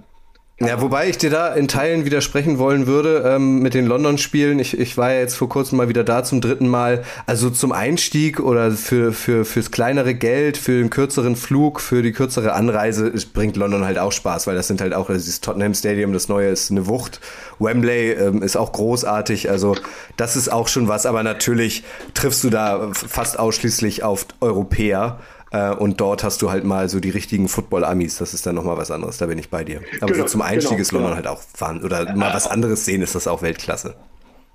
[0.62, 4.58] ja, wobei ich dir da in Teilen widersprechen wollen würde ähm, mit den London-Spielen.
[4.58, 7.02] Ich, ich war ja jetzt vor kurzem mal wieder da zum dritten Mal.
[7.24, 12.12] Also zum Einstieg oder für, für, fürs kleinere Geld, für den kürzeren Flug, für die
[12.12, 15.72] kürzere Anreise bringt London halt auch Spaß, weil das sind halt auch, also dieses Tottenham
[15.72, 17.20] Stadium, das neue ist eine Wucht.
[17.58, 19.48] Wembley ähm, ist auch großartig.
[19.48, 19.76] Also
[20.18, 25.20] das ist auch schon was, aber natürlich triffst du da fast ausschließlich auf Europäer.
[25.50, 28.18] Äh, und dort hast du halt mal so die richtigen Football-Amis.
[28.18, 29.18] Das ist dann nochmal was anderes.
[29.18, 29.80] Da bin ich bei dir.
[30.00, 31.16] Aber genau, so zum Einstieg genau, ist London genau.
[31.16, 31.82] halt auch fahren.
[31.82, 33.94] Oder mal was anderes sehen, ist das auch Weltklasse.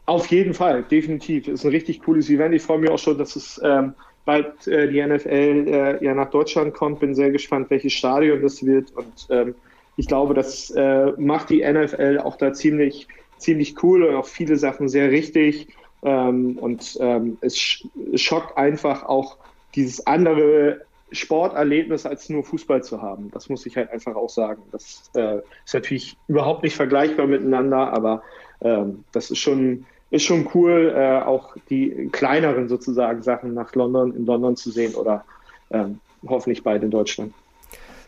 [0.06, 1.48] Auf jeden Fall, definitiv.
[1.48, 2.54] Ist ein richtig cooles Event.
[2.54, 3.94] Ich freue mich auch schon, dass es ähm,
[4.24, 7.00] bald äh, die NFL äh, ja nach Deutschland kommt.
[7.00, 8.92] Bin sehr gespannt, welches Stadion das wird.
[8.92, 9.56] Und ähm,
[9.98, 14.58] ich glaube, das äh, macht die NFL auch da ziemlich, ziemlich cool und auch viele
[14.58, 15.68] Sachen sehr richtig.
[16.04, 17.84] Ähm, und ähm, es
[18.16, 19.38] schockt einfach auch
[19.76, 23.30] dieses andere Sporterlebnis als nur Fußball zu haben.
[23.32, 24.64] Das muss ich halt einfach auch sagen.
[24.72, 28.24] Das äh, ist natürlich überhaupt nicht vergleichbar miteinander, aber
[28.62, 34.16] ähm, das ist schon, ist schon cool, äh, auch die kleineren sozusagen Sachen nach London,
[34.16, 35.24] in London zu sehen oder
[35.72, 37.34] ähm, hoffentlich bald in Deutschland.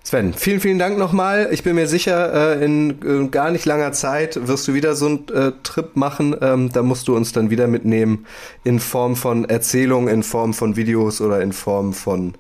[0.07, 1.49] Sven, vielen, vielen Dank nochmal.
[1.51, 5.07] Ich bin mir sicher, äh, in äh, gar nicht langer Zeit wirst du wieder so
[5.07, 6.33] einen äh, Trip machen.
[6.39, 8.25] Ähm, da musst du uns dann wieder mitnehmen
[8.63, 12.35] in Form von Erzählungen, in Form von Videos oder in Form von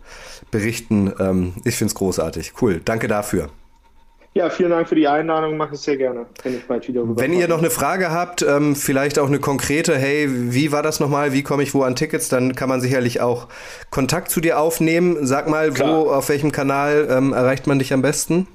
[0.49, 1.11] Berichten.
[1.19, 2.53] Ähm, ich finde es großartig.
[2.61, 2.79] Cool.
[2.85, 3.49] Danke dafür.
[4.37, 5.57] Ja, vielen Dank für die Einladung.
[5.57, 8.43] Mache es sehr gerne, wenn ich bald wieder rüber Wenn ihr noch eine Frage habt,
[8.43, 11.33] ähm, vielleicht auch eine konkrete, hey, wie war das nochmal?
[11.33, 12.29] Wie komme ich wo an Tickets?
[12.29, 13.47] Dann kann man sicherlich auch
[13.89, 15.25] Kontakt zu dir aufnehmen.
[15.25, 16.05] Sag mal, Klar.
[16.05, 18.45] wo, auf welchem Kanal ähm, erreicht man dich am besten?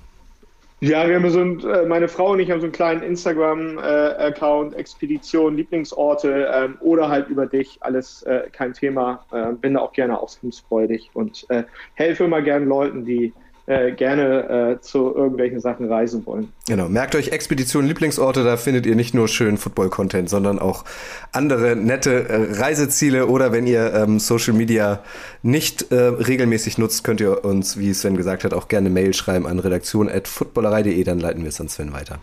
[0.78, 4.74] Ja, wir haben so ein, äh, meine Frau und ich haben so einen kleinen Instagram-Account,
[4.74, 9.24] äh, Expedition, Lieblingsorte ähm, oder halt über dich, alles äh, kein Thema.
[9.32, 11.64] Äh, bin da auch gerne auskunftsfreudig und äh,
[11.94, 13.32] helfe immer gerne Leuten, die
[13.66, 16.52] äh, gerne äh, zu irgendwelchen Sachen reisen wollen.
[16.66, 20.84] Genau, merkt euch Expedition Lieblingsorte, da findet ihr nicht nur schönen Football-Content, sondern auch
[21.30, 25.02] andere nette äh, Reiseziele oder wenn ihr ähm, Social Media
[25.42, 29.46] nicht äh, regelmäßig nutzt, könnt ihr uns, wie Sven gesagt hat, auch gerne Mail schreiben
[29.46, 32.18] an redaktion.footballerei.de, dann leiten wir es an Sven weiter.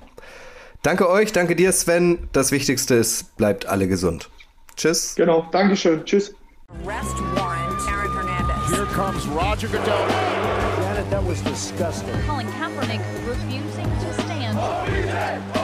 [0.82, 2.20] Danke euch, danke dir Sven.
[2.32, 4.30] Das Wichtigste ist, bleibt alle gesund.
[4.76, 5.16] Tschüss.
[5.16, 6.06] Genau, Dankeschön.
[6.06, 6.34] Tschüss.
[6.86, 8.76] Arrest warrant, Aaron Hernandez.
[8.76, 10.68] Here comes Roger Goodell.
[11.10, 12.22] Janet, that was disgusting.
[12.24, 14.57] Colin Kaepernick refusing to stand.
[14.60, 15.59] Oh,